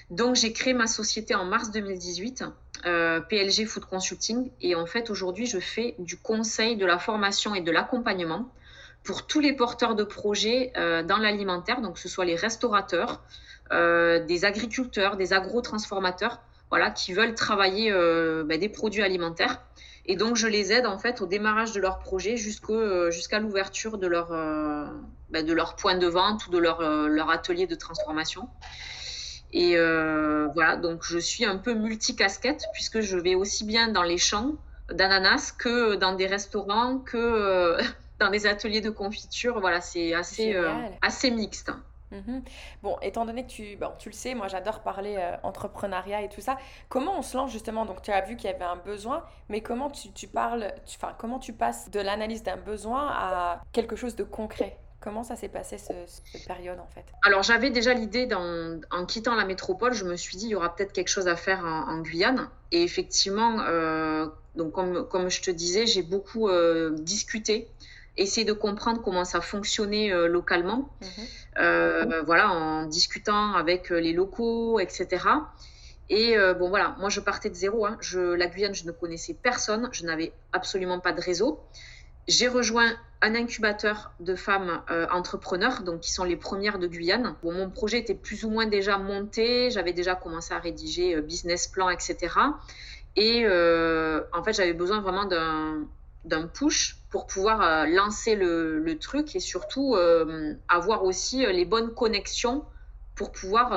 [0.09, 2.43] Donc, j'ai créé ma société en mars 2018,
[2.83, 4.51] PLG Food Consulting.
[4.61, 8.51] Et en fait, aujourd'hui, je fais du conseil, de la formation et de l'accompagnement
[9.03, 13.21] pour tous les porteurs de projets dans l'alimentaire, donc que ce soit les restaurateurs,
[13.71, 16.39] des agriculteurs, des agro-transformateurs
[16.73, 19.61] voilà, qui veulent travailler euh, ben, des produits alimentaires.
[20.07, 22.33] Et donc, je les aide en fait au démarrage de leur projet
[22.71, 24.87] euh, jusqu'à l'ouverture de, leur, euh,
[25.29, 28.49] ben, de leur point de vente ou de leur, leur atelier de transformation.
[29.53, 29.75] Et
[30.53, 34.53] voilà, donc je suis un peu multicasquette puisque je vais aussi bien dans les champs
[34.89, 37.77] d'ananas que dans des restaurants, que
[38.19, 39.59] dans des ateliers de confiture.
[39.59, 40.55] Voilà, c'est assez,
[41.01, 41.71] assez mixte.
[42.13, 42.43] Mhm.
[42.83, 46.29] Bon, étant donné que tu, bon, tu le sais, moi j'adore parler euh, entrepreneuriat et
[46.29, 46.57] tout ça.
[46.89, 47.85] Comment on se lance justement?
[47.85, 51.13] Donc tu as vu qu'il y avait un besoin, mais comment tu, tu parles, enfin
[51.17, 54.77] comment tu passes de l'analyse d'un besoin à quelque chose de concret?
[55.03, 57.03] Comment ça s'est passé cette période en fait?
[57.23, 60.73] Alors j'avais déjà l'idée en quittant la métropole, je me suis dit il y aura
[60.73, 62.47] peut-être quelque chose à faire en, Guyane.
[62.71, 67.67] Et effectivement, euh, donc comme, comme je te disais, j'ai beaucoup euh, discuté
[68.15, 72.23] essayer de comprendre comment ça fonctionnait euh, localement, mhm.
[72.25, 75.25] voilà, en discutant avec les locaux, etc.
[76.09, 77.85] Et bon voilà, moi je partais de zéro.
[77.85, 77.97] Hein.
[77.99, 81.59] Je, la Guyane, je ne connaissais personne, je n'avais absolument pas de réseau.
[82.27, 84.81] J'ai rejoint un incubateur de femmes
[85.11, 87.35] entrepreneurs, donc qui sont les premières de Guyane.
[87.43, 91.89] Mon projet était plus ou moins déjà monté, j'avais déjà commencé à rédiger business plan,
[91.89, 92.17] etc.
[93.15, 99.39] Et en fait, j'avais besoin vraiment d'un push pour pouvoir euh, lancer le, truc et
[99.39, 102.65] surtout euh, avoir aussi euh, les bonnes connexions
[103.13, 103.69] pour pouvoir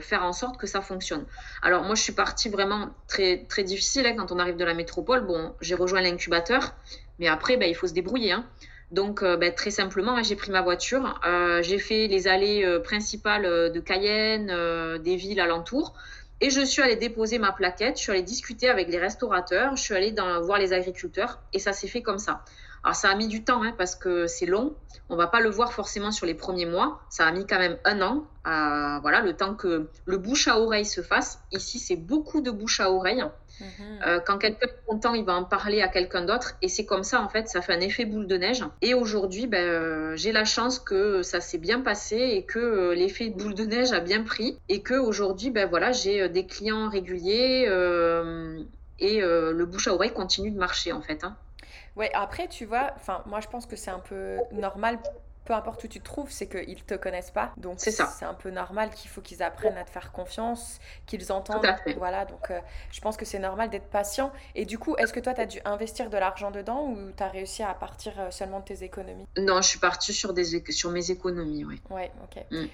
[0.00, 1.26] faire en sorte que ça fonctionne.
[1.60, 4.72] Alors moi je suis partie vraiment très très difficile hein, quand on arrive de la
[4.72, 5.20] métropole.
[5.26, 6.74] Bon, j'ai rejoint l'incubateur,
[7.20, 8.32] mais après ben, il faut se débrouiller.
[8.32, 8.44] Hein.
[8.90, 11.20] Donc ben, très simplement, hein, j'ai pris ma voiture,
[11.62, 15.94] j'ai fait les allées principales de Cayenne, des villes alentours.
[16.40, 19.82] Et je suis allée déposer ma plaquette, je suis allée discuter avec les restaurateurs, je
[19.82, 22.42] suis allée voir les agriculteurs et ça s'est fait comme ça.
[22.82, 24.74] Alors ça a mis du temps hein, parce que c'est long.
[25.10, 27.00] On va pas le voir forcément sur les premiers mois.
[27.10, 30.58] Ça a mis quand même un an, à, voilà, le temps que le bouche à
[30.60, 31.40] oreille se fasse.
[31.50, 33.24] Ici, c'est beaucoup de bouche à oreille.
[33.60, 33.66] Mhm.
[34.06, 36.54] Euh, quand quelqu'un est content, il va en parler à quelqu'un d'autre.
[36.62, 38.64] Et c'est comme ça, en fait, ça fait un effet boule de neige.
[38.82, 42.94] Et aujourd'hui, ben, euh, j'ai la chance que ça s'est bien passé et que euh,
[42.94, 44.58] l'effet boule de neige a bien pris.
[44.68, 47.64] Et que aujourd'hui, ben, voilà, j'ai des clients réguliers
[49.00, 51.24] et le bouche à oreille continue de marcher, en fait.
[51.24, 51.36] Hein.
[51.96, 54.98] Ouais, après, tu vois, enfin, moi je pense que c'est un peu normal
[55.50, 57.52] peu importe où tu te trouves, c'est qu'ils ne te connaissent pas.
[57.56, 61.66] Donc c'est un peu normal qu'il faut qu'ils apprennent à te faire confiance, qu'ils entendent.
[61.96, 62.60] Voilà, donc euh,
[62.92, 64.32] je pense que c'est normal d'être patient.
[64.54, 67.22] Et du coup, est-ce que toi, tu as dû investir de l'argent dedans ou tu
[67.22, 69.26] as réussi à partir euh, seulement de tes économies?
[69.38, 71.80] Non, je suis partie sur, des, sur mes économies, oui.
[71.90, 72.44] Ouais, ok.
[72.50, 72.66] Mm.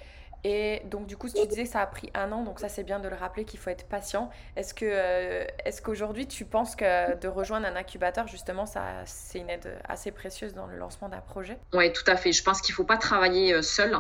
[0.49, 2.85] Et donc, du coup, tu disais que ça a pris un an, donc ça, c'est
[2.85, 4.31] bien de le rappeler qu'il faut être patient.
[4.55, 9.41] Est-ce que, euh, est-ce qu'aujourd'hui, tu penses que de rejoindre un incubateur, justement, ça, c'est
[9.41, 11.59] une aide assez précieuse dans le lancement d'un projet?
[11.73, 12.31] Oui, tout à fait.
[12.31, 13.99] Je pense qu'il ne faut pas travailler euh, seul.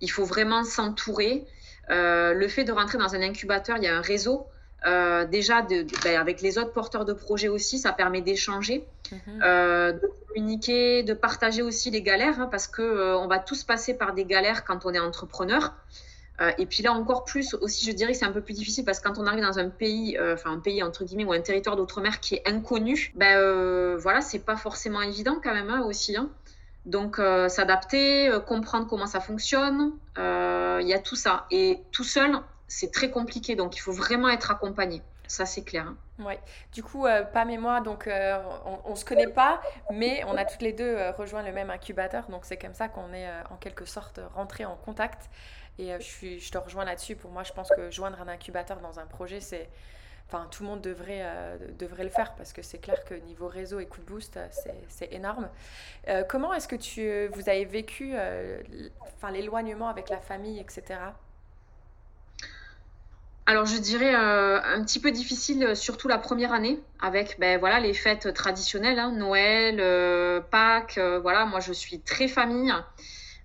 [0.00, 1.48] Il faut vraiment s'entourer.
[1.90, 4.46] Euh, le fait de rentrer dans un incubateur, il y a un réseau.
[4.86, 9.18] Euh, déjà, de, ben, avec les autres porteurs de projets aussi, ça permet d'échanger, mhm.
[9.42, 13.64] euh, de communiquer, de partager aussi les galères, hein, parce que euh, on va tous
[13.64, 15.74] passer par des galères quand on est entrepreneur.
[16.56, 19.08] et puis là encore plus aussi, je dirais, c'est un peu plus difficile parce que
[19.08, 22.20] quand on arrive dans un pays, enfin un pays entre guillemets ou un territoire d'outre-mer
[22.20, 26.16] qui est inconnu, ben voilà, c'est pas forcément évident quand même hein, aussi.
[26.16, 26.28] Hein.
[26.86, 31.46] Donc s'adapter, comprendre comment ça fonctionne, il y a tout ça.
[31.50, 32.38] Et tout seul,
[32.68, 33.56] c'est très compliqué.
[33.56, 35.02] Donc, il faut vraiment être accompagné.
[35.26, 35.86] Ça, c'est clair.
[35.86, 36.24] Hein.
[36.24, 36.40] Ouais.
[36.72, 38.42] Du coup, euh, Pam et moi, donc, euh,
[38.84, 41.70] on ne se connaît pas, mais on a toutes les deux euh, rejoint le même
[41.70, 42.28] incubateur.
[42.28, 45.28] Donc, c'est comme ça qu'on est en quelque sorte rentré en contact.
[45.78, 47.14] Et je, suis, je te rejoins là-dessus.
[47.14, 49.68] Pour moi, je pense que joindre un incubateur dans un projet, c'est.
[50.26, 51.24] Enfin, tout le monde devrait,
[51.78, 54.38] devrait le faire parce que c'est clair que niveau réseau et coup de boost,
[54.88, 55.48] c'est énorme.
[56.28, 58.12] comment est-ce que tu, vous avez vécu
[59.32, 60.98] l'éloignement avec la famille, etc.
[63.48, 67.58] Alors je dirais euh, un petit peu difficile, euh, surtout la première année, avec ben,
[67.58, 72.74] voilà, les fêtes traditionnelles, hein, Noël, euh, Pâques, voilà, moi je suis très famille.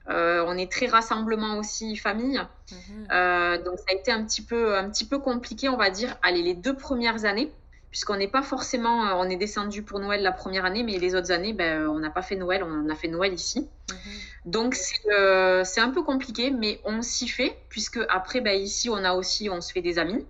[0.10, 2.42] on est très rassemblement aussi famille.
[2.72, 3.64] Mhm.
[3.64, 6.42] donc ça a été un petit, peu, un petit peu compliqué, on va dire, allez,
[6.42, 7.50] les deux premières années
[7.94, 11.14] puisqu'on n'est pas forcément, euh, on est descendu pour Noël la première année, mais les
[11.14, 13.60] autres années, ben, on n'a pas fait Noël, on a fait Noël ici.
[13.92, 13.98] Mhm.
[14.46, 14.76] Donc
[15.16, 19.14] euh, c'est un peu compliqué, mais on s'y fait, puisque après, ben, ici, on a
[19.14, 20.26] aussi, on se fait des amis.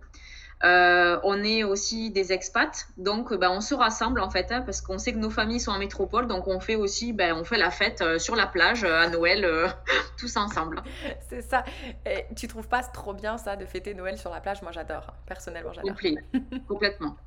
[0.63, 4.80] Euh, on est aussi des expats, donc ben, on se rassemble en fait, hein, parce
[4.80, 7.58] qu'on sait que nos familles sont en métropole, donc on fait aussi, ben, on fait
[7.58, 9.45] la fête euh, sur la plage euh, à Noël,
[10.17, 10.82] tous ensemble.
[11.28, 11.65] C'est ça.
[12.06, 14.62] Et tu trouves pas trop bien ça de fêter Noël sur la plage?
[14.62, 15.95] Moi j'adore, personnellement j'adore.
[16.67, 17.17] complètement.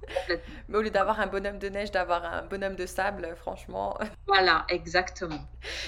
[0.68, 3.98] Mais au lieu d'avoir un bonhomme de neige, d'avoir un bonhomme de sable, franchement.
[4.26, 5.38] Voilà, exactement.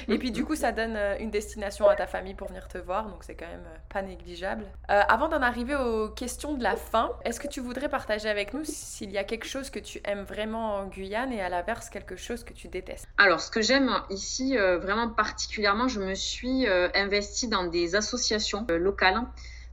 [0.07, 3.09] Et puis du coup ça donne une destination à ta famille pour venir te voir,
[3.09, 4.65] donc c'est quand même pas négligeable.
[4.87, 8.53] avant d'en arriver aux questions de la fin, est-ce est-ce que tu voudrais partager avec
[8.53, 11.89] nous s'il y a quelque chose que tu aimes vraiment en Guyane et à l'inverse
[11.89, 13.07] quelque chose que tu détestes?
[13.17, 17.95] Alors, ce que j'aime ici euh, vraiment particulièrement, je me suis euh, investie dans des
[17.95, 19.23] associations euh, locales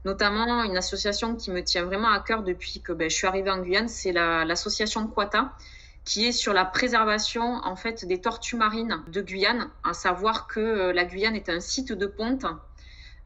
[0.04, 3.50] notamment une association qui me tient vraiment à cœur depuis que ben, je suis arrivée
[3.50, 5.50] en Guyane, c'est l'association Quata,
[6.04, 10.92] qui est sur la préservation en fait des tortues marines de Guyane, à savoir que
[10.92, 12.50] la Guyane est un site de ponte euh,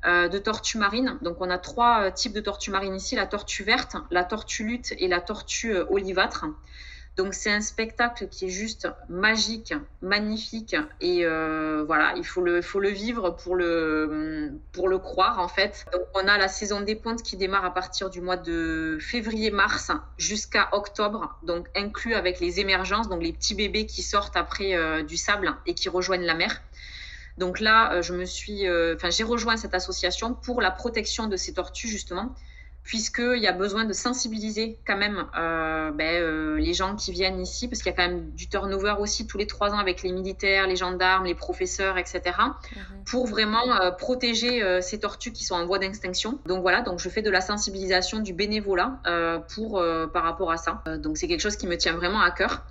[0.04, 1.18] de tortues marines.
[1.22, 4.64] Donc on a trois euh, types de tortues marines ici, la tortue verte, la tortue
[4.64, 6.46] lutte et la tortue euh, olivâtre.
[7.16, 12.78] Donc c'est un spectacle qui est juste magique, magnifique et voilà, il faut le, faut
[12.78, 15.84] le vivre pour le, pour le croire en fait.
[15.92, 19.90] Donc on a la saison des pontes qui démarre à partir du mois de février-mars
[20.16, 25.16] jusqu'à octobre, donc inclus avec les émergences, donc les petits bébés qui sortent après du
[25.18, 26.62] sable et qui rejoignent la mer.
[27.38, 31.26] Donc là, euh, je me suis, euh, enfin, j'ai rejoint cette association pour la protection
[31.26, 32.34] de ces tortues justement,
[32.82, 37.68] puisqu'il y a besoin de sensibiliser quand même euh, ben, les gens qui viennent ici,
[37.68, 40.12] parce qu'il y a quand même du turnover aussi tous les trois ans avec les
[40.12, 43.04] militaires, les gendarmes, les professeurs, etc., mhm.
[43.04, 46.38] pour vraiment protéger ces tortues qui sont en voie d'extinction.
[46.46, 48.98] Donc voilà, donc je fais de la sensibilisation, du bénévolat
[49.54, 50.82] pour par rapport à ça.
[50.98, 52.64] donc c'est quelque chose qui me tient vraiment à cœur.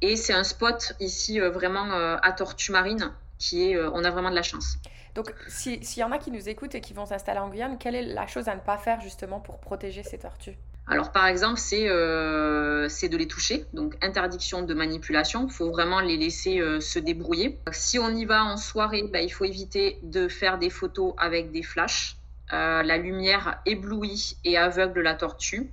[0.00, 1.88] Et c'est un spot ici vraiment
[2.20, 4.78] à tortue marine qui est, euh, on a vraiment de la chance.
[5.14, 7.96] Donc, s'il y en a qui nous écoutent et qui vont s'installer en Guyane, quelle
[7.96, 10.56] est la chose à ne pas faire justement pour protéger ces tortues?
[10.86, 16.00] Alors par exemple, c'est euh, de les toucher, donc interdiction de manipulation, il faut vraiment
[16.00, 17.58] les laisser euh, se débrouiller.
[17.70, 21.52] Si on y va en soirée, bah, il faut éviter de faire des photos avec
[21.52, 22.16] des flashs.
[22.50, 25.70] la lumière éblouit et aveugle la tortue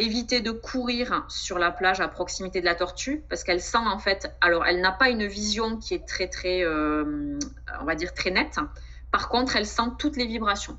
[0.00, 3.98] éviter de courir sur la plage à proximité de la tortue parce qu'elle sent en
[3.98, 7.38] fait, alors elle n'a pas une vision qui est très très, euh,
[7.80, 8.58] on va dire très nette.
[9.10, 10.78] Par contre, elle sent toutes les vibrations.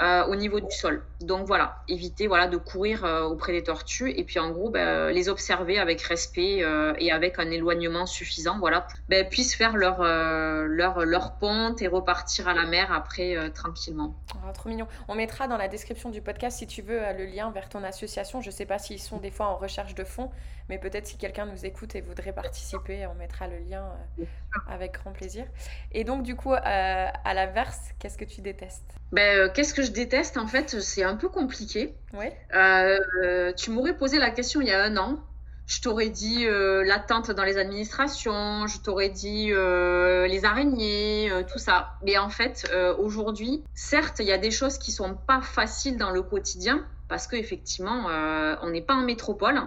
[0.00, 1.04] Euh, au niveau du sol.
[1.20, 5.10] Donc voilà, éviter voilà, de courir euh, auprès des tortues et puis en gros ben,
[5.10, 10.02] les observer avec respect euh, et avec un éloignement suffisant, voilà, ben, puissent faire leur,
[10.02, 14.16] leur, leur ponte et repartir à la mer après tranquillement.
[14.48, 14.88] Ah, trop mignon.
[15.08, 18.40] On mettra dans la description du podcast si tu veux le lien vers ton association.
[18.40, 20.30] Je ne sais pas s'ils sont des fois en recherche de fonds,
[20.72, 23.84] mais peut-être si quelqu'un nous écoute et voudrait participer, on mettra le lien
[24.66, 25.44] avec grand plaisir.
[25.92, 28.96] Et donc du coup, à l'inverse, qu'est-ce que tu détestes?
[29.12, 31.94] Ben, euh, qu'est-ce que je déteste en fait C'est un peu compliqué.
[32.54, 35.22] Euh, tu m'aurais posé la question il y a un an.
[35.66, 41.98] Je t'aurais dit euh, l'attente dans les administrations, je t'aurais dit les araignées, tout ça.
[42.02, 46.10] Mais en fait, aujourd'hui, certes, il y a des choses qui sont pas faciles dans
[46.10, 48.06] le quotidien parce qu'effectivement,
[48.62, 49.60] on n'est pas en métropole.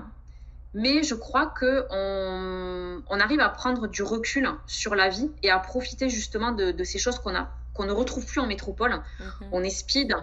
[0.76, 5.58] Mais je crois que on, arrive à prendre du recul sur la vie et à
[5.58, 9.04] profiter justement de ces choses qu'on a qu'on ne retrouve plus en métropole.
[9.20, 9.50] Mhm.
[9.52, 10.16] On est speed,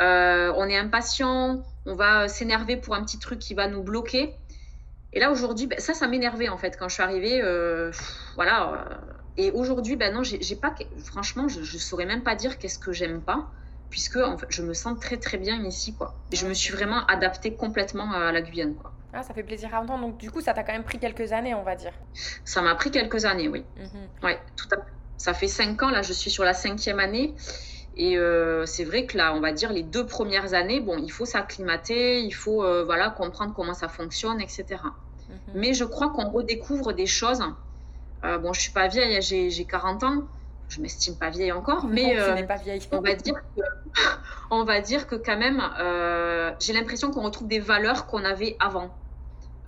[0.00, 4.34] euh, on est impatient, on va s'énerver pour un petit truc qui va nous bloquer.
[5.14, 7.40] Et là, aujourd'hui, ben, ça, ça m'énervait en fait quand je suis arrivée.
[7.42, 7.90] Euh,
[8.34, 8.72] voilà.
[8.72, 8.94] Euh,
[9.38, 10.74] et aujourd'hui, ben non, j'ai pas.
[11.04, 13.50] Franchement, je, ne saurais même pas dire qu'est-ce que j'aime pas,
[13.90, 16.18] puisque en fait, je me sens très très bien ici, quoi.
[16.32, 18.95] Et je me suis vraiment adaptée complètement à la Guyane, quoi.
[19.16, 20.06] Ah, ça fait plaisir à entendre.
[20.06, 21.92] Donc, du coup, ça t'a quand même pris quelques années, on va dire.
[22.44, 23.64] Ça m'a pris quelques années, oui.
[23.76, 24.08] Mhm.
[24.22, 24.78] Ouais, tout à.
[25.16, 27.34] Ça fait cinq ans, là, je suis sur la cinquième année.
[27.96, 31.10] Et euh, c'est vrai que là, on va dire les deux premières années, bon, il
[31.10, 34.66] faut s'acclimater, il faut euh, voilà comprendre comment ça fonctionne, etc.
[35.28, 35.36] Mhm.
[35.54, 37.42] Mais je crois qu'on redécouvre des choses.
[38.24, 40.22] Euh, bon, je suis pas vieille, j'ai 40 ans,
[40.68, 42.16] je m'estime pas vieille encore, mais
[42.46, 42.82] pas vieille.
[42.92, 43.62] on va dire que,
[44.50, 45.62] on va dire que quand même,
[46.60, 48.94] j'ai l'impression qu'on retrouve des valeurs qu'on avait avant.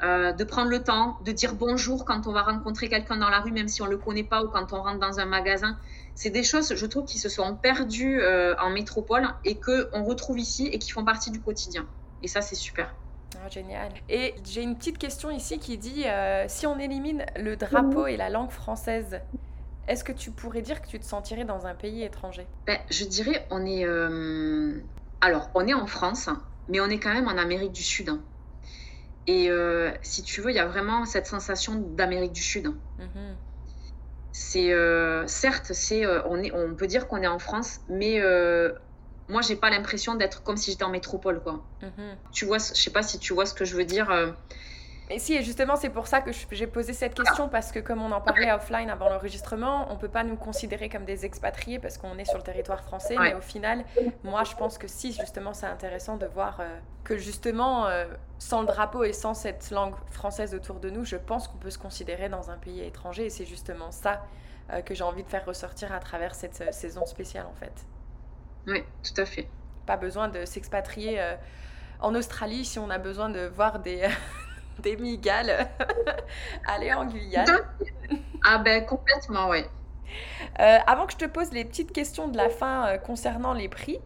[0.03, 3.51] De prendre le temps, de dire bonjour quand on va rencontrer quelqu'un dans la rue,
[3.51, 5.77] même si on ne le connaît pas, ou quand on rentre dans un magasin
[6.19, 10.41] c'est des choses, je trouve, qui se sont perdues euh, en métropole et qu'on retrouve
[10.41, 11.87] ici et qui font partie du quotidien.
[12.25, 12.93] Et ça, c'est super.
[13.37, 13.93] Ah, génial.
[14.09, 18.17] Et j'ai une petite question ici qui dit euh, si on élimine le drapeau et
[18.17, 19.21] la langue française,
[19.87, 22.49] est-ce que tu pourrais dire que tu te sentirais dans un pays étranger?
[22.67, 23.85] Ben, Je dirais, on est.
[23.85, 24.81] Euh,
[25.21, 26.31] alors, on est en France,
[26.69, 28.09] mais on est quand même en Amérique du Sud.
[28.09, 28.21] Hein.
[29.29, 29.51] Et
[30.03, 32.69] si tu veux, il y a vraiment cette sensation d'Amérique du Sud.
[32.99, 33.35] Mm
[34.39, 38.21] c'est euh, certes, c'est euh, on, est, on peut dire qu'on est en France, mais
[38.21, 38.73] euh,
[39.27, 41.65] moi j'ai pas l'impression d'être comme si j'étais en métropole quoi.
[41.83, 42.17] Mhm.
[42.31, 44.09] Tu vois, je sais pas si tu vois ce que je veux dire.
[45.09, 48.03] Mais si, et justement, c'est pour ça que j'ai posé cette question, parce que comme
[48.03, 51.79] on en parlait offline avant l'enregistrement, on ne peut pas nous considérer comme des expatriés
[51.79, 53.85] parce qu'on est sur le territoire français, mais au final,
[54.23, 58.07] moi, je pense que si, justement, c'est intéressant de voir euh, que justement, euh,
[58.39, 61.71] sans le drapeau et sans cette langue française autour de nous, je pense qu'on peut
[61.71, 64.23] se considérer dans un pays étranger, et c'est justement ça
[64.71, 67.87] euh, que j'ai envie de faire ressortir à travers cette saison spéciale, en fait.
[68.67, 69.49] Oui, tout à fait.
[69.87, 71.19] Pas besoin de s'expatrier
[72.01, 74.07] en Australie si on a besoin de voir des,
[74.99, 75.69] migales.
[76.67, 77.47] Aller en Guyane.
[78.45, 79.65] Ah ben complètement, oui.
[80.61, 83.69] Euh, avant que je te pose les petites questions de la fin euh, concernant les
[83.69, 83.99] prix,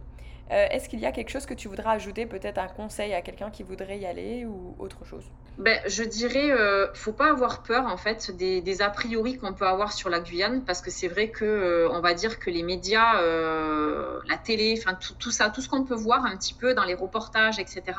[0.50, 3.22] euh, est-ce qu'il y a quelque chose que tu voudras ajouter, peut-être un conseil à
[3.22, 5.24] quelqu'un qui voudrait y aller ou autre chose?
[5.58, 9.66] Ben, Je dirais, euh, faut pas avoir peur en fait des, a priori qu'on peut
[9.66, 13.14] avoir sur la Guyane, parce que c'est vrai que on va dire que les médias,
[13.14, 16.84] la télé, enfin tout, tout, ça, tout ce qu'on peut voir un petit peu dans
[16.84, 17.92] les reportages, etc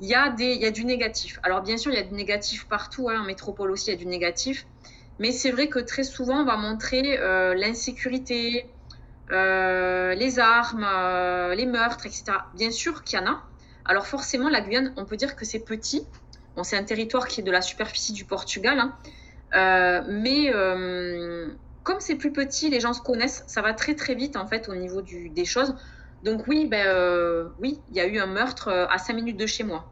[0.00, 1.40] il y, a du négatif.
[1.42, 3.96] Alors bien sûr, il y a du négatif partout, hein, en métropole aussi, il y
[3.96, 4.66] a du négatif.
[5.18, 8.66] Mais c'est vrai que très souvent, on va montrer euh, l'insécurité,
[9.32, 12.24] euh, les armes, euh, les meurtres, etc.
[12.54, 13.42] Bien sûr qu'il y en a.
[13.84, 16.06] Alors forcément, la Guyane, on peut dire que c'est petit.
[16.54, 18.78] Bon, c'est un territoire qui est de la superficie du Portugal.
[18.78, 20.04] Hein.
[20.08, 20.52] mais
[21.82, 24.68] comme c'est plus petit, les gens se connaissent, ça va très très vite en fait
[24.68, 25.74] au niveau des choses.
[26.22, 29.36] Donc oui, ben, euh, oui, il y a eu un meurtre euh, à 5 minutes
[29.36, 29.90] de chez moi.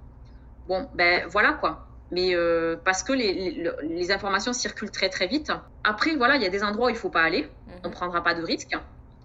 [0.68, 1.86] Bon, ben voilà quoi.
[2.10, 5.52] Mais euh, parce que les, informations circulent très très vite.
[5.84, 7.42] Après, voilà, il y a des endroits où il ne faut pas aller.
[7.42, 7.74] Mhm.
[7.84, 8.76] On ne prendra pas de risques.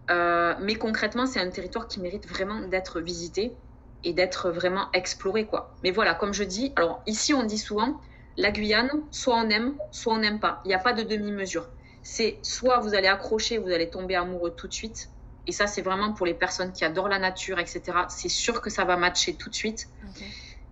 [0.09, 3.55] mais concrètement, c'est un territoire qui mérite vraiment d'être visité
[4.03, 5.45] et d'être vraiment exploré.
[5.45, 5.75] quoi.
[5.83, 7.99] Mais voilà, comme je dis, alors ici on dit souvent,
[8.37, 10.61] la Guyane, soit on aime, soit on n'aime pas.
[10.65, 11.67] Il n'y a pas de demi-mesure.
[12.03, 15.11] C'est soit vous allez accrocher, vous allez tomber amoureux tout de suite,
[15.47, 17.81] et ça, c'est vraiment pour les personnes qui adorent la nature, etc.
[18.09, 19.89] C'est sûr que ça va matcher tout de suite.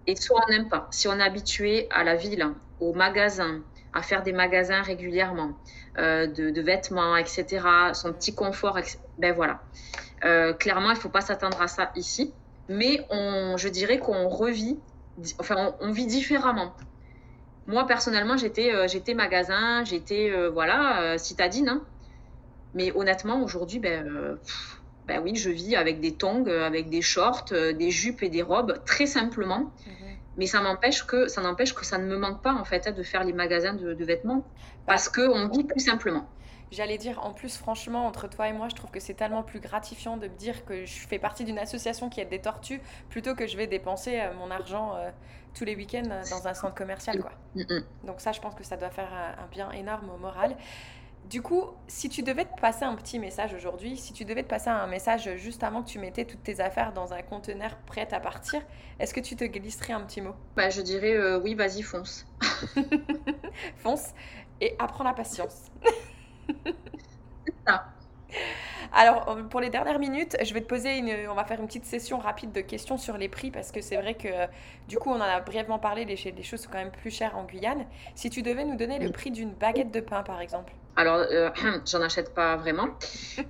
[0.06, 0.88] Et soit on n'aime pas.
[0.92, 2.48] Si on est habitué à la ville,
[2.80, 3.62] au magasin,
[3.94, 5.58] à faire des magasins régulièrement,
[5.98, 8.78] euh, de, vêtements, etc., son petit confort,
[9.18, 9.62] ben voilà.
[10.24, 12.34] Euh, clairement, il ne faut pas s'attendre à ça ici.
[12.68, 14.78] Mais on, je dirais qu'on revit,
[15.40, 16.76] enfin, on, vit différemment.
[17.66, 21.70] Moi, personnellement, j'étais euh, j'étais magasin, j'étais voilà, citadine.
[21.70, 21.82] Hein.
[22.74, 24.36] Mais honnêtement, aujourd'hui, ben, euh,
[25.08, 28.30] ben, oui, je vis avec des tongs, euh, avec des shorts, euh, des jupes et
[28.30, 29.72] des robes, très simplement.
[29.88, 30.18] Mhm.
[30.38, 32.92] Mais ça m'empêche que ça n'empêche que ça ne me manque pas en fait hein,
[32.92, 34.46] de faire les magasins de, vêtements
[34.86, 36.30] parce que on vit plus simplement.
[36.72, 39.60] J'allais dire, en plus, franchement, entre toi et moi, je trouve que c'est tellement plus
[39.60, 43.34] gratifiant de me dire que je fais partie d'une association qui aide des tortues plutôt
[43.34, 44.94] que je vais dépenser mon argent
[45.56, 47.20] tous les week-ends dans un centre commercial.
[47.20, 47.32] Quoi.
[47.56, 47.84] Mm, mm.
[48.06, 50.56] Donc ça, je pense que ça doit faire un bien énorme au moral.
[51.26, 54.48] Du coup, si tu devais te passer un petit message aujourd'hui, si tu devais te
[54.50, 58.08] passer un message juste avant que tu mettais toutes tes affaires dans un conteneur prêt
[58.14, 58.62] à partir,
[59.00, 60.34] est-ce que tu te glisserais un petit mot?
[60.56, 62.26] Bah, Je dirais euh, oui, vas-y, fonce.
[63.78, 64.14] fonce
[64.62, 65.72] et apprends la patience.
[67.46, 67.94] C'est ça.
[68.94, 71.30] Alors, euh, pour les dernières minutes, je vais te poser une.
[71.30, 73.98] On va faire une petite session rapide de questions sur les prix parce que c'est
[73.98, 74.30] vrai que
[74.88, 76.06] du coup, on en a brièvement parlé.
[76.06, 77.86] Les, les choses sont quand même plus chères en Guyane.
[78.16, 80.74] Si tu devais nous donner le prix d'une baguette de pain, par exemple.
[80.96, 81.50] Alors, euh,
[81.86, 82.90] j'en achète pas vraiment.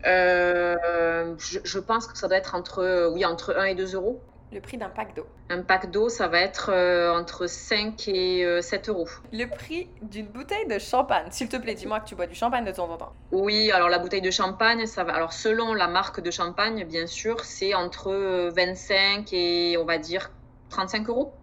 [0.06, 4.22] Euh, je, pense que ça doit être entre, oui, entre 1 et 2 euros.
[4.52, 5.28] Le prix d'un pack d'eau.
[5.50, 9.08] Un pack d'eau, ça va être euh, entre 5 et 7 euros.
[9.32, 11.28] Le prix d'une bouteille de champagne.
[11.30, 13.14] S'il te plaît, dis-moi que tu bois du champagne de temps en temps.
[13.32, 15.14] Oui, alors la bouteille de champagne, ça va.
[15.14, 20.32] Alors, selon la marque de champagne, bien sûr, c'est entre 25 et on va dire
[20.70, 21.34] 35 euros.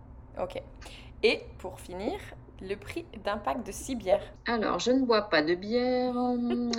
[0.40, 0.60] Ok.
[1.22, 2.18] Et pour finir,
[2.60, 6.14] le prix d'un pack de 6 bières Alors, je ne bois pas de bière.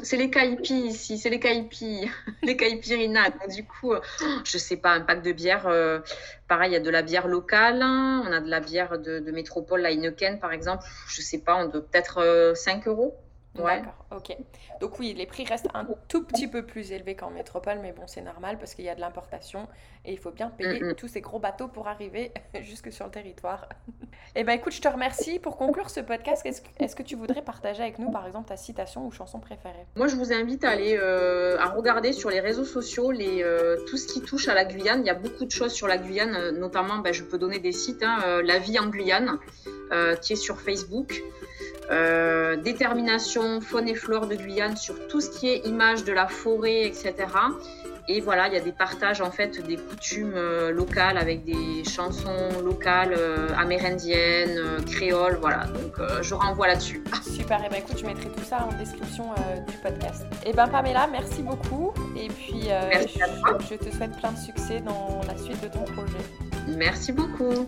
[0.04, 2.10] C'est les caipis ici, c'est les caipis,
[2.44, 3.30] les caipirinas.
[3.30, 3.94] Donc, du coup,
[4.44, 6.00] je sais pas, un pack de bière, euh,
[6.48, 9.82] pareil, il y a de la bière locale, on a de la bière de, métropole,
[9.82, 13.16] la Heineken par exemple, je sais pas, on doit peut-être 5 euros.
[13.64, 14.38] D'accord, ok.
[14.80, 18.04] Donc oui, les prix restent un tout petit peu plus élevés qu'en métropole, mais bon,
[18.08, 19.68] c'est normal parce qu'il y a de l'importation
[20.06, 20.96] et il faut bien payer mm, mm.
[20.96, 22.32] tous ces gros bateaux pour arriver
[22.62, 23.68] jusque sur le territoire.
[24.36, 25.40] eh bien écoute, je te remercie.
[25.40, 29.06] Pour conclure ce podcast, est-ce que, tu voudrais partager avec nous, par exemple, ta citation
[29.06, 29.86] ou chanson préférée?
[29.96, 33.78] Moi, je vous invite à aller euh, à regarder sur les réseaux sociaux les, euh,
[33.88, 35.02] tout ce qui touche à la Guyane.
[35.02, 37.60] Il y a beaucoup de choses sur la Guyane, euh, notamment, ben, je peux donner
[37.60, 39.40] des sites, hein, La vie en Guyane,
[40.22, 41.22] qui est sur Facebook.
[41.90, 46.28] Euh, détermination faune et flore de Guyane sur tout ce qui est image de la
[46.28, 47.14] forêt, etc.
[48.10, 51.84] Et voilà, il y a des partages en fait des coutumes euh, locales avec des
[51.90, 55.66] chansons locales euh, amérindiennes, créoles, voilà.
[55.66, 57.04] Donc je renvoie là-dessus.
[57.24, 59.32] Super, et ben écoute, je mettrai tout ça en description
[59.68, 60.26] du podcast.
[60.46, 61.94] Et ben Pamela, merci beaucoup.
[62.18, 66.24] Et puis je, je te souhaite plein de succès dans la suite de ton projet.
[66.68, 67.68] Merci beaucoup.